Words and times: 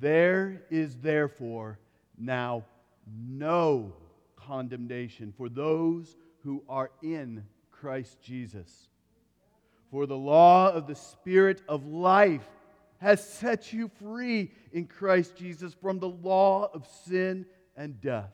There 0.00 0.62
is 0.70 0.96
therefore 0.96 1.78
now 2.18 2.64
no 3.06 3.92
condemnation 4.36 5.32
for 5.36 5.48
those 5.48 6.16
who 6.42 6.62
are 6.68 6.90
in 7.02 7.44
Christ 7.70 8.20
Jesus. 8.22 8.88
For 9.90 10.06
the 10.06 10.16
law 10.16 10.70
of 10.72 10.86
the 10.86 10.94
Spirit 10.94 11.62
of 11.68 11.86
life 11.86 12.48
has 12.98 13.26
set 13.26 13.72
you 13.72 13.90
free 14.02 14.50
in 14.72 14.86
Christ 14.86 15.36
Jesus 15.36 15.74
from 15.74 15.98
the 15.98 16.08
law 16.08 16.70
of 16.72 16.86
sin 17.06 17.46
and 17.76 18.00
death. 18.00 18.32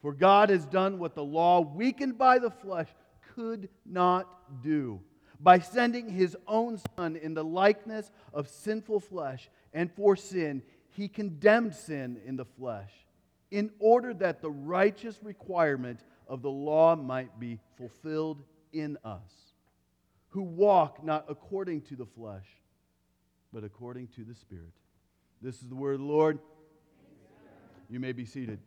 For 0.00 0.12
God 0.12 0.50
has 0.50 0.64
done 0.66 0.98
what 0.98 1.14
the 1.14 1.24
law, 1.24 1.60
weakened 1.60 2.18
by 2.18 2.38
the 2.38 2.50
flesh, 2.50 2.88
could 3.34 3.68
not 3.84 4.62
do 4.62 5.00
by 5.40 5.58
sending 5.58 6.08
his 6.08 6.36
own 6.46 6.80
Son 6.96 7.16
in 7.16 7.34
the 7.34 7.44
likeness 7.44 8.10
of 8.32 8.48
sinful 8.48 9.00
flesh, 9.00 9.48
and 9.72 9.92
for 9.92 10.16
sin, 10.16 10.62
he 10.90 11.08
condemned 11.08 11.74
sin 11.74 12.20
in 12.24 12.36
the 12.36 12.44
flesh, 12.44 12.90
in 13.50 13.70
order 13.78 14.12
that 14.14 14.42
the 14.42 14.50
righteous 14.50 15.20
requirement 15.22 16.00
of 16.26 16.42
the 16.42 16.50
law 16.50 16.96
might 16.96 17.38
be 17.38 17.58
fulfilled 17.76 18.42
in 18.72 18.98
us, 19.04 19.54
who 20.30 20.42
walk 20.42 21.04
not 21.04 21.24
according 21.28 21.80
to 21.82 21.96
the 21.96 22.06
flesh, 22.06 22.46
but 23.52 23.64
according 23.64 24.08
to 24.08 24.24
the 24.24 24.34
Spirit. 24.34 24.72
This 25.40 25.62
is 25.62 25.68
the 25.68 25.74
word 25.74 25.94
of 25.94 26.00
the 26.00 26.06
Lord. 26.06 26.38
You 27.88 28.00
may 28.00 28.12
be 28.12 28.24
seated. 28.24 28.58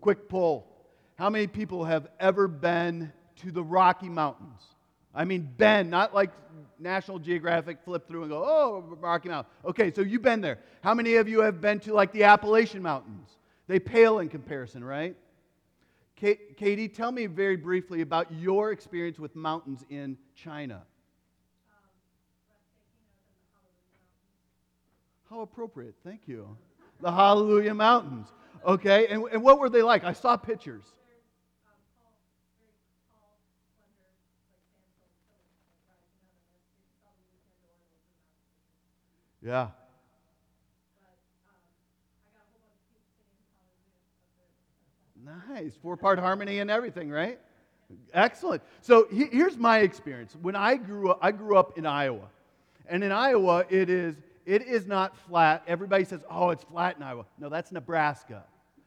Quick 0.00 0.28
poll. 0.28 0.66
How 1.14 1.30
many 1.30 1.46
people 1.46 1.84
have 1.84 2.08
ever 2.20 2.48
been 2.48 3.12
to 3.42 3.50
the 3.50 3.62
Rocky 3.62 4.08
Mountains? 4.08 4.62
I 5.14 5.24
mean, 5.24 5.50
been, 5.56 5.88
not 5.88 6.14
like 6.14 6.30
National 6.78 7.18
Geographic 7.18 7.78
flip 7.84 8.06
through 8.06 8.22
and 8.22 8.30
go, 8.30 8.44
oh, 8.44 8.96
Rocky 9.00 9.28
Mountain. 9.28 9.50
Okay, 9.64 9.92
so 9.92 10.02
you've 10.02 10.22
been 10.22 10.40
there. 10.40 10.58
How 10.82 10.94
many 10.94 11.16
of 11.16 11.28
you 11.28 11.40
have 11.40 11.60
been 11.60 11.80
to 11.80 11.94
like 11.94 12.12
the 12.12 12.24
Appalachian 12.24 12.82
Mountains? 12.82 13.30
They 13.66 13.78
pale 13.78 14.18
in 14.18 14.28
comparison, 14.28 14.84
right? 14.84 15.16
Katie, 16.16 16.88
tell 16.88 17.12
me 17.12 17.26
very 17.26 17.56
briefly 17.56 18.00
about 18.00 18.32
your 18.32 18.72
experience 18.72 19.18
with 19.18 19.36
mountains 19.36 19.84
in 19.90 20.16
China. 20.34 20.82
How 25.28 25.40
appropriate. 25.40 25.94
Thank 26.04 26.22
you. 26.26 26.56
The 27.00 27.12
Hallelujah 27.12 27.74
Mountains. 27.74 28.28
Okay, 28.64 29.08
and, 29.08 29.24
and 29.30 29.42
what 29.42 29.58
were 29.58 29.68
they 29.68 29.82
like? 29.82 30.04
I 30.04 30.12
saw 30.12 30.36
pictures. 30.36 30.84
Yeah. 39.46 39.68
Nice. 45.48 45.74
Four 45.80 45.96
part 45.96 46.18
harmony 46.18 46.58
and 46.58 46.68
everything, 46.68 47.10
right? 47.10 47.38
Excellent. 48.12 48.60
So 48.80 49.06
here's 49.08 49.56
my 49.56 49.78
experience. 49.78 50.34
When 50.42 50.56
I 50.56 50.74
grew 50.74 51.10
up, 51.10 51.20
I 51.22 51.30
grew 51.30 51.56
up 51.56 51.78
in 51.78 51.86
Iowa. 51.86 52.28
And 52.88 53.04
in 53.04 53.12
Iowa, 53.12 53.64
it 53.70 53.88
is, 53.88 54.16
it 54.46 54.62
is 54.62 54.88
not 54.88 55.16
flat. 55.28 55.62
Everybody 55.68 56.04
says, 56.04 56.22
oh, 56.28 56.50
it's 56.50 56.64
flat 56.64 56.96
in 56.96 57.04
Iowa. 57.04 57.24
No, 57.38 57.48
that's 57.48 57.70
Nebraska. 57.70 58.42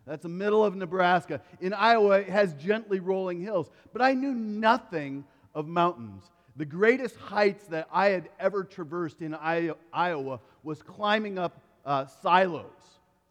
That's 0.05 0.23
the 0.23 0.29
middle 0.29 0.65
of 0.65 0.75
Nebraska. 0.75 1.39
In 1.61 1.73
Iowa, 1.73 2.19
it 2.19 2.29
has 2.29 2.53
gently 2.55 2.99
rolling 2.99 3.39
hills. 3.39 3.69
But 3.93 4.01
I 4.01 4.13
knew 4.13 4.33
nothing 4.33 5.23
of 5.55 5.67
mountains. 5.67 6.23
The 6.59 6.65
greatest 6.65 7.15
heights 7.15 7.63
that 7.67 7.87
I 7.89 8.07
had 8.07 8.27
ever 8.37 8.65
traversed 8.65 9.21
in 9.21 9.33
Iowa 9.33 10.39
was 10.63 10.81
climbing 10.81 11.37
up 11.37 11.61
uh, 11.85 12.05
silos 12.21 12.65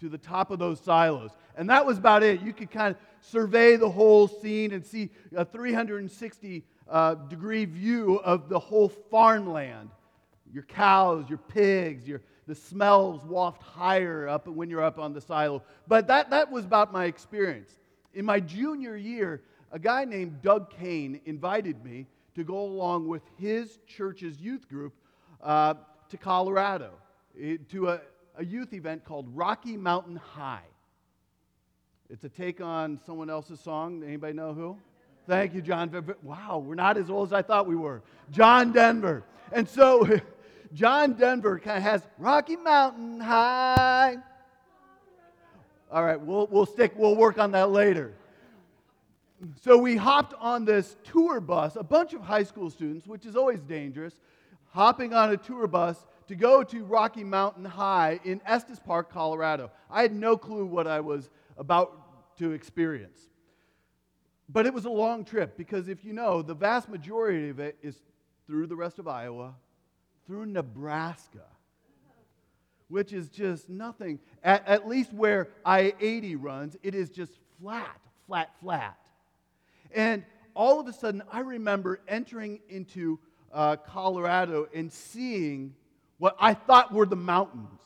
to 0.00 0.08
the 0.08 0.18
top 0.18 0.50
of 0.50 0.58
those 0.58 0.80
silos. 0.80 1.30
And 1.56 1.68
that 1.70 1.84
was 1.84 1.98
about 1.98 2.22
it. 2.22 2.40
You 2.40 2.52
could 2.52 2.70
kind 2.70 2.94
of 2.94 3.00
survey 3.20 3.76
the 3.76 3.90
whole 3.90 4.28
scene 4.28 4.72
and 4.72 4.84
see 4.84 5.10
a 5.34 5.44
360 5.44 6.64
uh, 6.88 7.14
degree 7.14 7.64
view 7.64 8.16
of 8.20 8.48
the 8.48 8.58
whole 8.58 8.88
farmland. 8.88 9.90
Your 10.52 10.62
cows, 10.62 11.28
your 11.28 11.38
pigs, 11.38 12.06
your, 12.06 12.22
the 12.46 12.54
smells 12.54 13.24
waft 13.24 13.62
higher 13.62 14.28
up 14.28 14.46
when 14.46 14.70
you're 14.70 14.84
up 14.84 14.98
on 14.98 15.12
the 15.12 15.20
silo. 15.20 15.62
But 15.86 16.06
that, 16.06 16.30
that 16.30 16.50
was 16.50 16.64
about 16.64 16.92
my 16.92 17.04
experience. 17.04 17.70
In 18.14 18.24
my 18.24 18.40
junior 18.40 18.96
year, 18.96 19.42
a 19.72 19.78
guy 19.78 20.04
named 20.04 20.40
Doug 20.42 20.70
Kane 20.70 21.20
invited 21.26 21.84
me 21.84 22.06
to 22.36 22.44
go 22.44 22.60
along 22.60 23.08
with 23.08 23.22
his 23.36 23.78
church's 23.86 24.40
youth 24.40 24.68
group 24.68 24.94
uh, 25.42 25.74
to 26.08 26.16
Colorado 26.16 26.92
Eh, 27.40 27.56
to 27.70 27.88
a, 27.88 28.00
a 28.36 28.44
youth 28.44 28.72
event 28.72 29.04
called 29.04 29.28
Rocky 29.34 29.76
Mountain 29.76 30.16
High. 30.16 30.64
It's 32.10 32.24
a 32.24 32.28
take 32.28 32.60
on 32.60 32.98
someone 33.06 33.30
else's 33.30 33.60
song. 33.60 34.02
Anybody 34.02 34.32
know 34.32 34.54
who? 34.54 34.76
Thank 35.28 35.54
you, 35.54 35.62
John. 35.62 35.92
Wow, 36.22 36.62
we're 36.64 36.74
not 36.74 36.96
as 36.96 37.10
old 37.10 37.28
as 37.28 37.32
I 37.32 37.42
thought 37.42 37.66
we 37.66 37.76
were. 37.76 38.02
John 38.32 38.72
Denver. 38.72 39.22
And 39.52 39.68
so, 39.68 40.20
John 40.72 41.12
Denver 41.12 41.58
kind 41.60 41.76
of 41.76 41.82
has 41.84 42.02
Rocky 42.18 42.56
Mountain 42.56 43.20
High. 43.20 44.16
All 45.90 46.04
right, 46.04 46.20
we'll, 46.20 46.48
we'll 46.48 46.66
stick, 46.66 46.92
we'll 46.96 47.16
work 47.16 47.38
on 47.38 47.52
that 47.52 47.70
later. 47.70 48.14
So 49.62 49.78
we 49.78 49.96
hopped 49.96 50.34
on 50.40 50.64
this 50.64 50.96
tour 51.04 51.40
bus, 51.40 51.76
a 51.76 51.84
bunch 51.84 52.14
of 52.14 52.22
high 52.22 52.42
school 52.42 52.70
students, 52.70 53.06
which 53.06 53.24
is 53.24 53.36
always 53.36 53.60
dangerous, 53.60 54.14
hopping 54.70 55.14
on 55.14 55.30
a 55.30 55.36
tour 55.36 55.68
bus 55.68 56.04
to 56.28 56.36
go 56.36 56.62
to 56.62 56.84
Rocky 56.84 57.24
Mountain 57.24 57.64
High 57.64 58.20
in 58.24 58.40
Estes 58.46 58.78
Park, 58.78 59.10
Colorado. 59.10 59.70
I 59.90 60.02
had 60.02 60.14
no 60.14 60.36
clue 60.36 60.66
what 60.66 60.86
I 60.86 61.00
was 61.00 61.30
about 61.56 62.36
to 62.38 62.52
experience. 62.52 63.18
But 64.48 64.66
it 64.66 64.72
was 64.72 64.84
a 64.84 64.90
long 64.90 65.24
trip 65.24 65.56
because 65.56 65.88
if 65.88 66.04
you 66.04 66.12
know, 66.12 66.42
the 66.42 66.54
vast 66.54 66.88
majority 66.88 67.48
of 67.48 67.58
it 67.58 67.76
is 67.82 67.96
through 68.46 68.66
the 68.66 68.76
rest 68.76 68.98
of 68.98 69.08
Iowa, 69.08 69.54
through 70.26 70.46
Nebraska, 70.46 71.44
which 72.88 73.12
is 73.12 73.28
just 73.28 73.68
nothing. 73.68 74.18
At, 74.42 74.66
at 74.66 74.88
least 74.88 75.12
where 75.12 75.48
I 75.64 75.94
80 76.00 76.36
runs, 76.36 76.76
it 76.82 76.94
is 76.94 77.10
just 77.10 77.32
flat, 77.60 78.00
flat, 78.26 78.50
flat. 78.60 78.98
And 79.94 80.24
all 80.54 80.80
of 80.80 80.86
a 80.88 80.92
sudden, 80.92 81.22
I 81.30 81.40
remember 81.40 82.00
entering 82.08 82.60
into 82.68 83.18
uh, 83.52 83.76
Colorado 83.76 84.68
and 84.74 84.92
seeing 84.92 85.74
what 86.18 86.36
I 86.38 86.54
thought 86.54 86.92
were 86.92 87.06
the 87.06 87.16
mountains. 87.16 87.80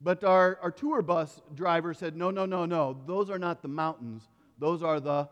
But 0.00 0.24
our, 0.24 0.58
our 0.62 0.70
tour 0.70 1.00
bus 1.02 1.40
driver 1.54 1.94
said, 1.94 2.16
No, 2.16 2.30
no, 2.30 2.44
no, 2.44 2.66
no. 2.66 2.96
Those 3.06 3.30
are 3.30 3.38
not 3.38 3.62
the 3.62 3.68
mountains. 3.68 4.28
Those 4.58 4.82
are 4.82 5.00
the 5.00 5.28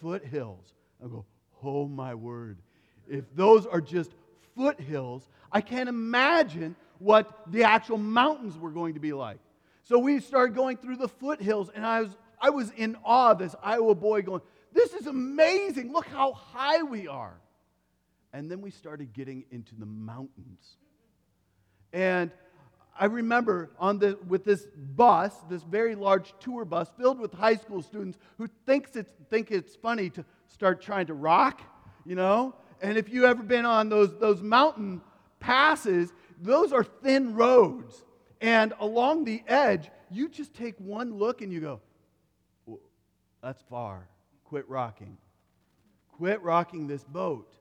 foothills. 0.00 0.74
I 1.02 1.08
go, 1.08 1.24
Oh 1.62 1.86
my 1.86 2.14
word. 2.14 2.58
If 3.08 3.24
those 3.34 3.66
are 3.66 3.80
just 3.80 4.10
foothills, 4.56 5.28
I 5.50 5.60
can't 5.60 5.88
imagine 5.88 6.76
what 6.98 7.50
the 7.50 7.64
actual 7.64 7.98
mountains 7.98 8.58
were 8.58 8.70
going 8.70 8.94
to 8.94 9.00
be 9.00 9.12
like. 9.12 9.38
So 9.84 9.98
we 9.98 10.20
started 10.20 10.54
going 10.54 10.76
through 10.76 10.96
the 10.96 11.08
foothills, 11.08 11.70
and 11.74 11.84
I 11.84 12.02
was, 12.02 12.16
I 12.40 12.50
was 12.50 12.70
in 12.76 12.96
awe 13.04 13.32
of 13.32 13.38
this 13.38 13.54
Iowa 13.62 13.94
boy 13.94 14.22
going, 14.22 14.42
This 14.72 14.92
is 14.92 15.06
amazing. 15.06 15.92
Look 15.92 16.06
how 16.06 16.32
high 16.32 16.82
we 16.82 17.08
are. 17.08 17.40
And 18.32 18.50
then 18.50 18.60
we 18.60 18.70
started 18.70 19.12
getting 19.12 19.44
into 19.50 19.74
the 19.74 19.86
mountains. 19.86 20.76
And 21.92 22.30
I 22.98 23.06
remember 23.06 23.70
on 23.78 23.98
the, 23.98 24.18
with 24.28 24.44
this 24.44 24.66
bus, 24.94 25.34
this 25.48 25.62
very 25.62 25.94
large 25.94 26.34
tour 26.38 26.64
bus 26.64 26.90
filled 26.98 27.18
with 27.18 27.32
high 27.32 27.56
school 27.56 27.82
students 27.82 28.18
who 28.36 28.46
thinks 28.66 28.94
it's, 28.94 29.10
think 29.30 29.50
it's 29.50 29.74
funny 29.76 30.10
to 30.10 30.24
start 30.48 30.82
trying 30.82 31.06
to 31.06 31.14
rock, 31.14 31.62
you 32.04 32.14
know? 32.14 32.54
And 32.82 32.98
if 32.98 33.08
you've 33.08 33.24
ever 33.24 33.42
been 33.42 33.64
on 33.64 33.88
those, 33.88 34.18
those 34.18 34.42
mountain 34.42 35.00
passes, 35.38 36.12
those 36.40 36.72
are 36.72 36.84
thin 36.84 37.34
roads. 37.34 38.04
And 38.40 38.72
along 38.80 39.24
the 39.24 39.42
edge, 39.46 39.90
you 40.10 40.28
just 40.28 40.54
take 40.54 40.74
one 40.78 41.14
look 41.14 41.42
and 41.42 41.52
you 41.52 41.60
go, 41.60 41.80
that's 43.42 43.62
far. 43.70 44.06
Quit 44.44 44.68
rocking. 44.68 45.16
Quit 46.12 46.42
rocking 46.42 46.86
this 46.86 47.04
boat. 47.04 47.54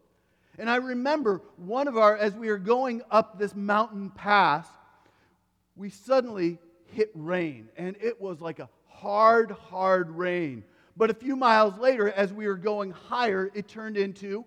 And 0.59 0.69
I 0.69 0.75
remember 0.75 1.41
one 1.57 1.87
of 1.87 1.97
our, 1.97 2.17
as 2.17 2.33
we 2.33 2.49
were 2.49 2.57
going 2.57 3.01
up 3.09 3.39
this 3.39 3.55
mountain 3.55 4.09
pass, 4.09 4.67
we 5.75 5.89
suddenly 5.89 6.59
hit 6.93 7.11
rain. 7.15 7.69
And 7.77 7.95
it 8.01 8.19
was 8.19 8.41
like 8.41 8.59
a 8.59 8.69
hard, 8.87 9.51
hard 9.51 10.11
rain. 10.11 10.63
But 10.97 11.09
a 11.09 11.13
few 11.13 11.37
miles 11.37 11.77
later, 11.77 12.11
as 12.11 12.33
we 12.33 12.45
were 12.45 12.57
going 12.57 12.91
higher, 12.91 13.49
it 13.55 13.69
turned 13.69 13.95
into 13.95 14.45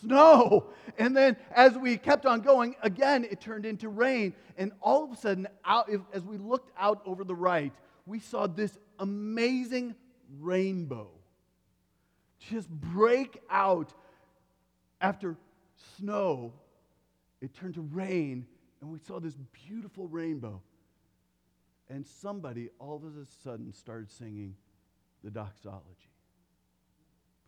snow. 0.00 0.66
And 0.98 1.16
then 1.16 1.36
as 1.52 1.78
we 1.78 1.96
kept 1.96 2.26
on 2.26 2.40
going, 2.40 2.74
again, 2.82 3.24
it 3.24 3.40
turned 3.40 3.64
into 3.64 3.88
rain. 3.88 4.34
And 4.56 4.72
all 4.80 5.04
of 5.04 5.12
a 5.12 5.16
sudden, 5.16 5.46
out, 5.64 5.88
as 6.12 6.24
we 6.24 6.36
looked 6.36 6.72
out 6.76 7.00
over 7.06 7.22
the 7.22 7.36
right, 7.36 7.72
we 8.06 8.18
saw 8.18 8.48
this 8.48 8.76
amazing 8.98 9.94
rainbow 10.40 11.08
just 12.38 12.68
break 12.68 13.40
out 13.50 13.92
after 15.00 15.36
snow, 15.96 16.52
it 17.40 17.54
turned 17.54 17.74
to 17.74 17.82
rain, 17.82 18.46
and 18.80 18.90
we 18.90 18.98
saw 18.98 19.20
this 19.20 19.36
beautiful 19.66 20.06
rainbow. 20.08 20.60
And 21.88 22.06
somebody 22.06 22.68
all 22.78 22.96
of 22.96 23.04
a 23.04 23.26
sudden 23.42 23.72
started 23.72 24.10
singing 24.10 24.54
the 25.24 25.30
doxology. 25.30 26.12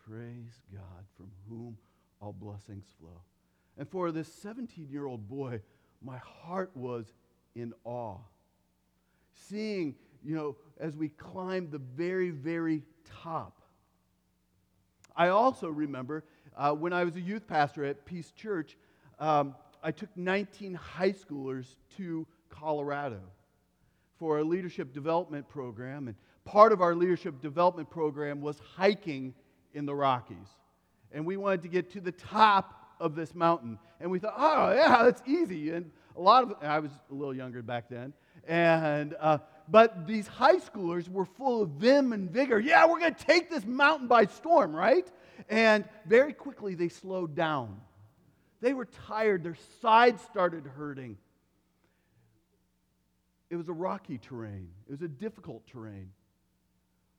Praise 0.09 0.63
God 0.73 1.05
from 1.17 1.31
whom 1.49 1.77
all 2.21 2.33
blessings 2.33 2.87
flow. 2.99 3.21
And 3.77 3.89
for 3.89 4.13
this 4.13 4.33
17 4.33 4.89
year 4.91 5.07
old 5.07 5.29
boy, 5.29 5.61
my 6.03 6.19
heart 6.19 6.71
was 6.75 7.13
in 7.55 7.73
awe. 7.85 8.19
Seeing, 9.33 9.95
you 10.25 10.35
know, 10.35 10.57
as 10.79 10.97
we 10.97 11.09
climbed 11.09 11.71
the 11.71 11.79
very, 11.79 12.31
very 12.31 12.83
top. 13.23 13.61
I 15.15 15.29
also 15.29 15.69
remember 15.69 16.25
uh, 16.57 16.73
when 16.73 16.93
I 16.93 17.05
was 17.05 17.17
a 17.17 17.21
youth 17.21 17.47
pastor 17.47 17.85
at 17.85 18.05
Peace 18.05 18.31
Church, 18.33 18.77
um, 19.19 19.55
I 19.83 19.93
took 19.93 20.15
19 20.17 20.75
high 20.75 21.13
schoolers 21.13 21.67
to 21.97 22.27
Colorado 22.49 23.21
for 24.19 24.39
a 24.39 24.45
leadership 24.45 24.93
development 24.93 25.49
program. 25.49 26.09
And 26.09 26.17
part 26.45 26.73
of 26.73 26.81
our 26.83 26.95
leadership 26.95 27.41
development 27.41 27.91
program 27.91 28.41
was 28.41 28.59
hiking 28.77 29.35
in 29.73 29.87
the 29.87 29.95
Rockies. 29.95 30.49
And 31.13 31.25
we 31.25 31.37
wanted 31.37 31.63
to 31.63 31.69
get 31.69 31.91
to 31.93 32.01
the 32.01 32.13
top 32.13 32.95
of 33.01 33.15
this 33.15 33.35
mountain. 33.35 33.79
And 33.99 34.11
we 34.11 34.19
thought, 34.19 34.35
oh, 34.37 34.73
yeah, 34.73 35.05
that's 35.05 35.23
easy. 35.27 35.71
And 35.71 35.91
a 36.17 36.21
lot 36.21 36.45
of, 36.45 36.55
I 36.63 36.79
was 36.79 36.91
a 37.11 37.15
little 37.15 37.35
younger 37.35 37.63
back 37.63 37.89
then. 37.89 38.13
And, 38.47 39.15
uh, 39.19 39.39
but 39.69 40.07
these 40.07 40.27
high 40.27 40.57
schoolers 40.57 41.09
were 41.09 41.25
full 41.25 41.63
of 41.63 41.71
vim 41.71 42.13
and 42.13 42.31
vigor. 42.31 42.59
Yeah, 42.59 42.87
we're 42.87 43.01
going 43.01 43.15
to 43.15 43.25
take 43.25 43.51
this 43.51 43.65
mountain 43.65 44.09
by 44.09 44.27
storm, 44.27 44.75
right? 44.75 45.11
And 45.49 45.85
very 46.07 46.33
quickly 46.33 46.75
they 46.75 46.89
slowed 46.89 47.35
down. 47.35 47.81
They 48.61 48.75
were 48.75 48.87
tired. 49.07 49.43
Their 49.43 49.57
sides 49.81 50.23
started 50.23 50.67
hurting. 50.67 51.17
It 53.49 53.57
was 53.57 53.69
a 53.69 53.73
rocky 53.73 54.19
terrain, 54.19 54.69
it 54.89 54.93
was 54.93 55.03
a 55.03 55.09
difficult 55.09 55.67
terrain. 55.67 56.13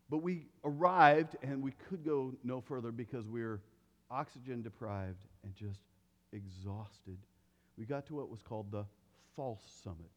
But 0.09 0.17
we 0.17 0.47
arrived 0.65 1.37
and 1.41 1.61
we 1.61 1.71
could 1.89 2.03
go 2.03 2.33
no 2.43 2.59
further 2.59 2.91
because 2.91 3.27
we 3.27 3.43
were 3.43 3.61
oxygen 4.09 4.61
deprived 4.61 5.25
and 5.43 5.55
just 5.55 5.79
exhausted. 6.33 7.17
We 7.77 7.85
got 7.85 8.05
to 8.07 8.15
what 8.15 8.29
was 8.29 8.41
called 8.41 8.71
the 8.71 8.85
false 9.35 9.61
summit, 9.83 10.11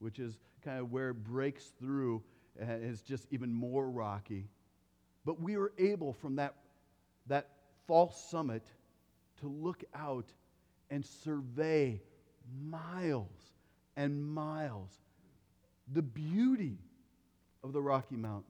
which 0.00 0.18
is 0.18 0.38
kind 0.64 0.80
of 0.80 0.90
where 0.90 1.10
it 1.10 1.24
breaks 1.24 1.72
through 1.78 2.22
and 2.58 2.84
is 2.84 3.00
just 3.02 3.26
even 3.30 3.52
more 3.52 3.88
rocky. 3.88 4.48
But 5.24 5.40
we 5.40 5.56
were 5.56 5.72
able 5.78 6.12
from 6.12 6.36
that, 6.36 6.54
that 7.26 7.48
false 7.86 8.18
summit 8.30 8.64
to 9.40 9.48
look 9.48 9.84
out 9.94 10.26
and 10.90 11.04
survey 11.04 12.00
miles 12.62 13.52
and 13.96 14.24
miles 14.24 14.90
the 15.92 16.02
beauty 16.02 16.78
of 17.62 17.72
the 17.72 17.80
Rocky 17.80 18.16
Mountains. 18.16 18.48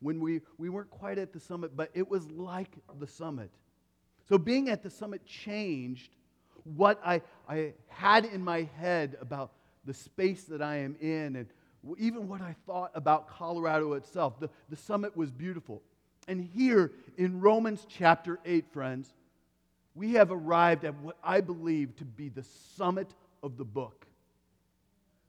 When 0.00 0.20
we, 0.20 0.40
we 0.58 0.68
weren't 0.68 0.90
quite 0.90 1.18
at 1.18 1.32
the 1.32 1.40
summit, 1.40 1.76
but 1.76 1.90
it 1.94 2.08
was 2.08 2.30
like 2.30 2.70
the 2.98 3.06
summit. 3.06 3.50
So 4.28 4.38
being 4.38 4.68
at 4.68 4.82
the 4.82 4.90
summit 4.90 5.24
changed 5.24 6.10
what 6.64 7.00
I, 7.04 7.22
I 7.48 7.74
had 7.88 8.24
in 8.24 8.42
my 8.42 8.68
head 8.78 9.16
about 9.20 9.52
the 9.84 9.94
space 9.94 10.44
that 10.44 10.60
I 10.60 10.78
am 10.78 10.96
in 11.00 11.36
and 11.36 11.46
even 11.98 12.28
what 12.28 12.40
I 12.40 12.56
thought 12.66 12.90
about 12.94 13.28
Colorado 13.28 13.92
itself. 13.92 14.40
The, 14.40 14.50
the 14.68 14.76
summit 14.76 15.16
was 15.16 15.30
beautiful. 15.30 15.82
And 16.28 16.40
here 16.40 16.92
in 17.16 17.40
Romans 17.40 17.86
chapter 17.88 18.38
8, 18.44 18.72
friends, 18.72 19.12
we 19.94 20.12
have 20.14 20.30
arrived 20.30 20.84
at 20.84 20.94
what 21.00 21.16
I 21.22 21.40
believe 21.40 21.96
to 21.96 22.04
be 22.04 22.28
the 22.28 22.44
summit 22.76 23.08
of 23.42 23.56
the 23.56 23.64
book. 23.64 24.06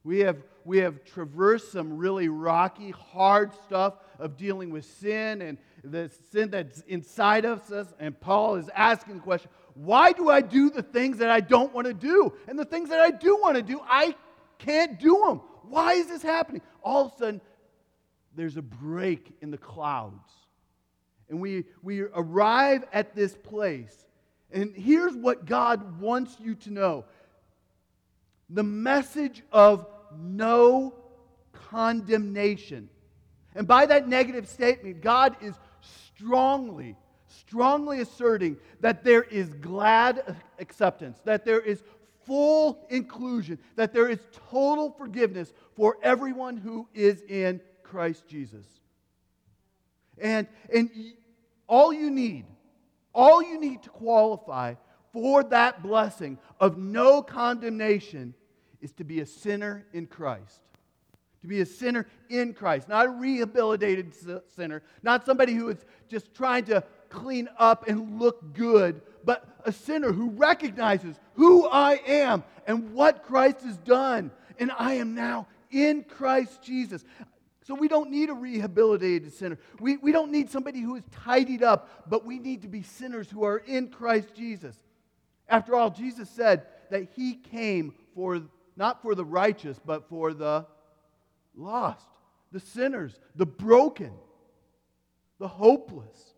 We 0.04 0.20
have, 0.20 0.38
we 0.64 0.78
have 0.80 1.04
traversed 1.04 1.72
some 1.72 1.98
really 1.98 2.30
rocky, 2.30 2.92
hard 2.92 3.54
stuff 3.66 3.96
of 4.20 4.38
dealing 4.38 4.70
with 4.70 4.86
sin 4.86 5.42
and 5.42 5.58
the 5.84 6.10
sin 6.32 6.50
that's 6.50 6.82
inside 6.88 7.46
of 7.46 7.70
us. 7.72 7.94
And 8.00 8.20
Paul 8.20 8.56
is 8.56 8.70
asking 8.74 9.16
the 9.16 9.22
question 9.22 9.50
why 9.74 10.12
do 10.12 10.30
I 10.30 10.42
do 10.42 10.70
the 10.72 10.82
things 10.82 11.20
that 11.20 11.30
I 11.30 11.40
don't 11.40 11.74
want 11.74 11.86
to 11.86 11.94
do? 11.94 12.34
And 12.48 12.58
the 12.58 12.66
things 12.66 12.90
that 12.90 13.00
I 13.00 13.12
do 13.12 13.38
want 13.42 13.58
to 13.58 13.62
do, 13.62 13.80
I 13.88 14.16
can't 14.58 15.00
do 15.00 15.24
them. 15.28 15.42
Why 15.70 15.94
is 15.94 16.08
this 16.08 16.24
happening? 16.24 16.62
All 16.82 17.06
of 17.06 17.14
a 17.14 17.18
sudden, 17.18 17.42
there's 18.36 18.58
a 18.58 18.62
break 18.62 19.34
in 19.42 19.52
the 19.52 19.58
clouds. 19.58 20.32
And 21.30 21.42
we, 21.42 21.66
we 21.84 22.02
arrive 22.02 22.86
at 22.94 23.16
this 23.16 23.36
place 23.36 24.08
and 24.52 24.74
here's 24.76 25.16
what 25.16 25.46
God 25.46 26.00
wants 26.00 26.38
you 26.40 26.56
to 26.56 26.72
know 26.72 27.06
the 28.50 28.64
message 28.64 29.44
of 29.52 29.86
no 30.18 30.94
condemnation. 31.52 32.90
And 33.56 33.68
by 33.68 33.86
that 33.88 34.08
negative 34.08 34.48
statement, 34.48 35.02
God 35.02 35.36
is 35.42 35.54
strongly, 36.16 36.96
strongly 37.28 38.00
asserting 38.00 38.56
that 38.80 39.04
there 39.04 39.24
is 39.24 39.50
glad 39.50 40.38
acceptance, 40.60 41.20
that 41.26 41.44
there 41.44 41.60
is 41.60 41.84
full 42.26 42.86
inclusion, 42.90 43.60
that 43.76 43.92
there 43.92 44.08
is 44.08 44.20
total 44.50 44.92
forgiveness 44.92 45.52
for 45.76 45.98
everyone 46.02 46.56
who 46.56 46.88
is 46.94 47.22
in 47.24 47.60
Christ 47.84 48.28
Jesus. 48.28 48.66
And, 50.20 50.48
and 50.74 50.90
all 51.68 51.94
you 51.94 52.10
need 52.10 52.46
all 53.18 53.42
you 53.42 53.60
need 53.60 53.82
to 53.82 53.90
qualify 53.90 54.76
for 55.12 55.44
that 55.44 55.82
blessing 55.82 56.38
of 56.60 56.78
no 56.78 57.24
condemnation 57.24 58.36
is 58.80 58.92
to 58.92 59.04
be 59.04 59.22
a 59.22 59.26
sinner 59.26 59.88
in 59.92 60.06
Christ. 60.06 60.62
To 61.42 61.48
be 61.48 61.62
a 61.62 61.66
sinner 61.66 62.06
in 62.30 62.54
Christ, 62.54 62.88
not 62.88 63.08
a 63.08 63.10
rehabilitated 63.10 64.14
sinner, 64.56 64.84
not 65.02 65.26
somebody 65.26 65.56
who 65.56 65.70
is 65.70 65.84
just 66.08 66.36
trying 66.36 66.66
to 66.66 66.84
clean 67.10 67.50
up 67.58 67.88
and 67.88 68.20
look 68.20 68.54
good, 68.54 69.02
but 69.26 69.48
a 69.66 69.72
sinner 69.72 70.12
who 70.12 70.30
recognizes 70.30 71.20
who 71.34 71.68
I 71.68 72.00
am 72.06 72.44
and 72.68 72.94
what 72.94 73.24
Christ 73.24 73.62
has 73.62 73.78
done. 73.78 74.30
And 74.60 74.72
I 74.78 74.94
am 74.96 75.16
now 75.16 75.48
in 75.72 76.04
Christ 76.04 76.62
Jesus. 76.62 77.04
So 77.68 77.76
we 77.76 77.90
don't 77.90 78.10
need 78.10 78.30
a 78.30 78.34
rehabilitated 78.34 79.34
sinner. 79.34 79.58
We, 79.82 79.98
we 79.98 80.14
don't 80.14 80.32
need 80.32 80.50
somebody 80.50 80.80
who 80.80 80.96
is 80.96 81.04
tidied 81.12 81.62
up, 81.62 82.10
but 82.10 82.26
we 82.26 82.40
need 82.40 82.62
to 82.62 82.70
be 82.70 82.82
sinners 82.82 83.30
who 83.30 83.44
are 83.44 83.58
in 83.58 83.90
Christ 83.90 84.34
Jesus. 84.34 84.74
After 85.50 85.76
all, 85.76 85.90
Jesus 85.90 86.30
said 86.30 86.64
that 86.92 87.10
he 87.18 87.34
came 87.34 87.94
for 88.16 88.42
not 88.78 89.02
for 89.02 89.16
the 89.16 89.26
righteous, 89.26 89.78
but 89.86 90.08
for 90.08 90.34
the 90.34 90.66
lost, 91.58 92.08
the 92.54 92.62
sinners, 92.62 93.20
the 93.36 93.46
broken, 93.46 94.14
the 95.38 95.50
hopeless. 95.50 96.36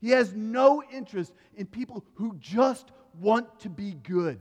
He 0.00 0.10
has 0.10 0.32
no 0.32 0.80
interest 0.92 1.32
in 1.56 1.66
people 1.66 2.04
who 2.14 2.36
just 2.38 2.92
want 3.18 3.58
to 3.60 3.68
be 3.68 3.94
good. 3.94 4.38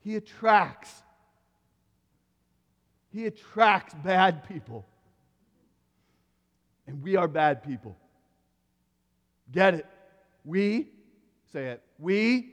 He 0.00 0.16
attracts 0.16 0.92
he 3.12 3.26
attracts 3.26 3.94
bad 3.94 4.48
people. 4.48 4.86
And 6.86 7.02
we 7.02 7.16
are 7.16 7.28
bad 7.28 7.62
people. 7.62 7.96
Get 9.52 9.74
it? 9.74 9.86
We, 10.44 10.88
say 11.52 11.66
it, 11.66 11.82
we 11.98 12.52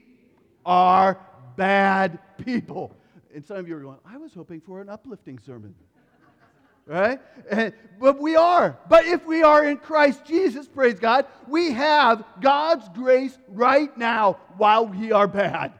are 0.65 1.19
bad 1.55 2.19
people. 2.43 2.95
And 3.33 3.45
some 3.45 3.57
of 3.57 3.67
you 3.67 3.77
are 3.77 3.79
going, 3.79 3.97
I 4.05 4.17
was 4.17 4.33
hoping 4.33 4.61
for 4.61 4.81
an 4.81 4.89
uplifting 4.89 5.39
sermon. 5.45 5.75
right? 6.85 7.19
And, 7.49 7.73
but 7.99 8.19
we 8.19 8.35
are. 8.35 8.77
But 8.89 9.05
if 9.05 9.25
we 9.25 9.43
are 9.43 9.65
in 9.65 9.77
Christ 9.77 10.25
Jesus, 10.25 10.67
praise 10.67 10.99
God, 10.99 11.25
we 11.47 11.71
have 11.71 12.23
God's 12.41 12.89
grace 12.89 13.37
right 13.47 13.95
now 13.97 14.39
while 14.57 14.87
we 14.87 15.11
are 15.11 15.27
bad. 15.27 15.73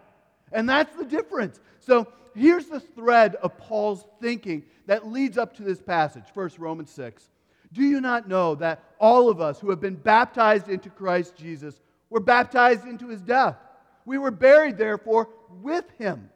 And 0.52 0.70
that's 0.70 0.96
the 0.96 1.06
difference. 1.06 1.60
So 1.80 2.08
here's 2.38 2.68
the 2.68 2.80
thread 2.80 3.36
of 3.36 3.58
Paul's 3.58 4.06
thinking 4.22 4.64
that 4.86 5.08
leads 5.08 5.38
up 5.38 5.56
to 5.58 5.64
this 5.64 5.82
passage. 5.82 6.24
First, 6.34 6.58
Romans 6.60 6.92
6. 6.92 7.30
Do 7.74 7.84
you 7.84 8.00
not 8.00 8.28
know 8.28 8.56
that 8.56 8.84
all 9.00 9.30
of 9.30 9.42
us 9.42 9.60
who 9.60 9.70
have 9.70 9.82
been 9.82 9.96
baptized 9.96 10.70
into 10.70 10.90
Christ 10.90 11.36
Jesus 11.36 11.82
were 12.10 12.20
baptized 12.20 12.86
into 12.86 13.08
his 13.10 13.22
death? 13.22 13.58
We 14.06 14.18
were 14.18 14.32
buried, 14.32 14.78
therefore, 14.78 15.30
with 15.62 15.86
him. 15.98 16.30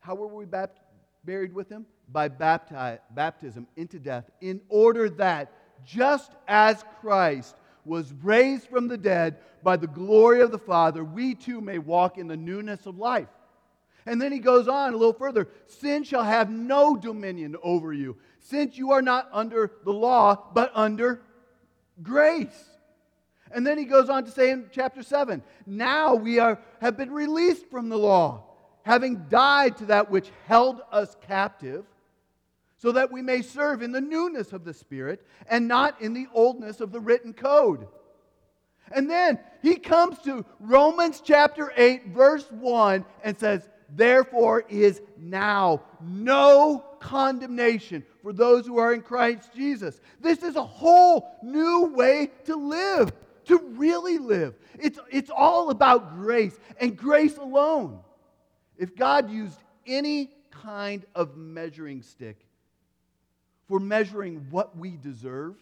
How 0.00 0.14
were 0.14 0.28
we 0.28 0.46
buried 1.24 1.52
with 1.52 1.68
him? 1.68 1.84
By 2.10 2.28
bapti- 2.28 3.00
baptism 3.10 3.66
into 3.76 3.98
death, 3.98 4.30
in 4.40 4.60
order 4.68 5.10
that 5.10 5.52
just 5.84 6.32
as 6.48 6.84
Christ 7.00 7.56
was 7.86 8.12
raised 8.22 8.68
from 8.68 8.88
the 8.88 8.98
dead 8.98 9.38
by 9.62 9.76
the 9.76 9.86
glory 9.86 10.40
of 10.40 10.50
the 10.50 10.58
Father, 10.58 11.04
we 11.04 11.34
too 11.34 11.60
may 11.60 11.78
walk 11.78 12.18
in 12.18 12.26
the 12.26 12.36
newness 12.36 12.86
of 12.86 12.98
life. 12.98 13.28
And 14.04 14.20
then 14.22 14.30
he 14.30 14.38
goes 14.38 14.68
on 14.68 14.94
a 14.94 14.96
little 14.96 15.12
further 15.12 15.48
sin 15.66 16.04
shall 16.04 16.22
have 16.22 16.48
no 16.48 16.96
dominion 16.96 17.56
over 17.62 17.92
you, 17.92 18.16
since 18.38 18.78
you 18.78 18.92
are 18.92 19.02
not 19.02 19.28
under 19.32 19.72
the 19.84 19.92
law, 19.92 20.50
but 20.54 20.70
under 20.74 21.22
grace. 22.02 22.70
And 23.50 23.66
then 23.66 23.78
he 23.78 23.84
goes 23.84 24.08
on 24.08 24.24
to 24.24 24.30
say 24.30 24.50
in 24.50 24.68
chapter 24.72 25.02
7 25.02 25.42
now 25.66 26.14
we 26.14 26.38
are, 26.38 26.60
have 26.80 26.96
been 26.96 27.10
released 27.10 27.66
from 27.70 27.88
the 27.88 27.98
law, 27.98 28.44
having 28.82 29.26
died 29.28 29.76
to 29.78 29.86
that 29.86 30.10
which 30.10 30.30
held 30.46 30.80
us 30.92 31.16
captive, 31.26 31.84
so 32.86 32.92
that 32.92 33.10
we 33.10 33.20
may 33.20 33.42
serve 33.42 33.82
in 33.82 33.90
the 33.90 34.00
newness 34.00 34.52
of 34.52 34.62
the 34.62 34.72
Spirit 34.72 35.26
and 35.50 35.66
not 35.66 36.00
in 36.00 36.14
the 36.14 36.28
oldness 36.32 36.80
of 36.80 36.92
the 36.92 37.00
written 37.00 37.32
code. 37.32 37.88
And 38.92 39.10
then 39.10 39.40
he 39.60 39.74
comes 39.74 40.20
to 40.20 40.46
Romans 40.60 41.20
chapter 41.20 41.72
8, 41.76 42.10
verse 42.10 42.46
1, 42.48 43.04
and 43.24 43.36
says, 43.36 43.68
Therefore 43.96 44.64
is 44.68 45.02
now 45.18 45.82
no 46.00 46.84
condemnation 47.00 48.04
for 48.22 48.32
those 48.32 48.68
who 48.68 48.78
are 48.78 48.94
in 48.94 49.02
Christ 49.02 49.50
Jesus. 49.52 50.00
This 50.20 50.44
is 50.44 50.54
a 50.54 50.62
whole 50.62 51.36
new 51.42 51.86
way 51.86 52.30
to 52.44 52.54
live, 52.54 53.12
to 53.46 53.58
really 53.58 54.18
live. 54.18 54.54
It's, 54.78 55.00
it's 55.10 55.30
all 55.36 55.70
about 55.70 56.14
grace 56.14 56.56
and 56.80 56.96
grace 56.96 57.36
alone. 57.36 57.98
If 58.78 58.94
God 58.94 59.28
used 59.28 59.58
any 59.88 60.30
kind 60.52 61.04
of 61.16 61.36
measuring 61.36 62.02
stick 62.02 62.46
for 63.68 63.80
measuring 63.80 64.46
what 64.50 64.76
we 64.76 64.96
deserve, 64.96 65.56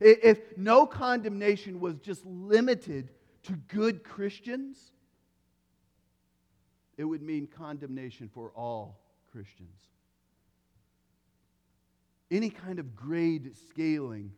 if 0.00 0.38
no 0.56 0.86
condemnation 0.86 1.80
was 1.80 1.98
just 1.98 2.24
limited 2.26 3.10
to 3.44 3.52
good 3.68 4.02
Christians, 4.02 4.92
it 6.96 7.04
would 7.04 7.22
mean 7.22 7.46
condemnation 7.46 8.28
for 8.32 8.50
all 8.54 8.98
Christians. 9.30 9.78
Any 12.30 12.50
kind 12.50 12.78
of 12.78 12.96
grade 12.96 13.52
scaling 13.68 14.32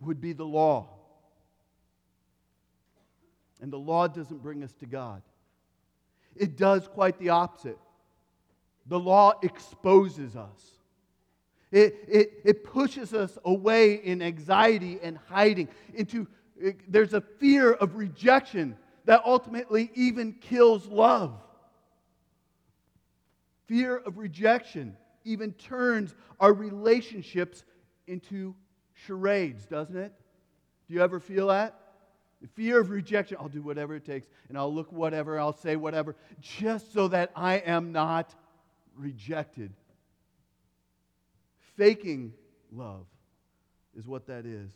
would 0.00 0.20
be 0.20 0.32
the 0.32 0.44
law. 0.44 0.88
And 3.60 3.72
the 3.72 3.78
law 3.78 4.06
doesn't 4.06 4.42
bring 4.42 4.62
us 4.62 4.72
to 4.80 4.86
God. 4.86 5.22
It 6.36 6.56
does 6.56 6.86
quite 6.86 7.18
the 7.18 7.30
opposite. 7.30 7.78
The 8.86 8.98
law 8.98 9.34
exposes 9.42 10.36
us. 10.36 10.77
It, 11.70 11.96
it, 12.08 12.32
it 12.44 12.64
pushes 12.64 13.12
us 13.12 13.36
away 13.44 13.94
in 13.94 14.22
anxiety 14.22 14.98
and 15.02 15.18
hiding 15.28 15.68
into 15.94 16.26
it, 16.60 16.90
there's 16.90 17.14
a 17.14 17.20
fear 17.20 17.72
of 17.72 17.96
rejection 17.96 18.76
that 19.04 19.22
ultimately 19.24 19.90
even 19.94 20.32
kills 20.32 20.86
love. 20.86 21.32
Fear 23.66 23.98
of 23.98 24.18
rejection 24.18 24.96
even 25.24 25.52
turns 25.52 26.14
our 26.40 26.52
relationships 26.52 27.64
into 28.06 28.54
charades, 28.94 29.66
doesn't 29.66 29.96
it? 29.96 30.12
Do 30.88 30.94
you 30.94 31.02
ever 31.02 31.20
feel 31.20 31.48
that? 31.48 31.78
The 32.40 32.48
fear 32.48 32.80
of 32.80 32.90
rejection, 32.90 33.36
I'll 33.40 33.48
do 33.48 33.62
whatever 33.62 33.94
it 33.94 34.04
takes, 34.04 34.28
and 34.48 34.56
I'll 34.56 34.72
look 34.72 34.90
whatever, 34.92 35.38
I'll 35.38 35.52
say 35.52 35.76
whatever, 35.76 36.16
just 36.40 36.92
so 36.92 37.08
that 37.08 37.30
I 37.36 37.56
am 37.56 37.92
not 37.92 38.34
rejected. 38.96 39.72
Faking 41.78 42.34
love 42.72 43.06
is 43.96 44.06
what 44.06 44.26
that 44.26 44.44
is. 44.44 44.70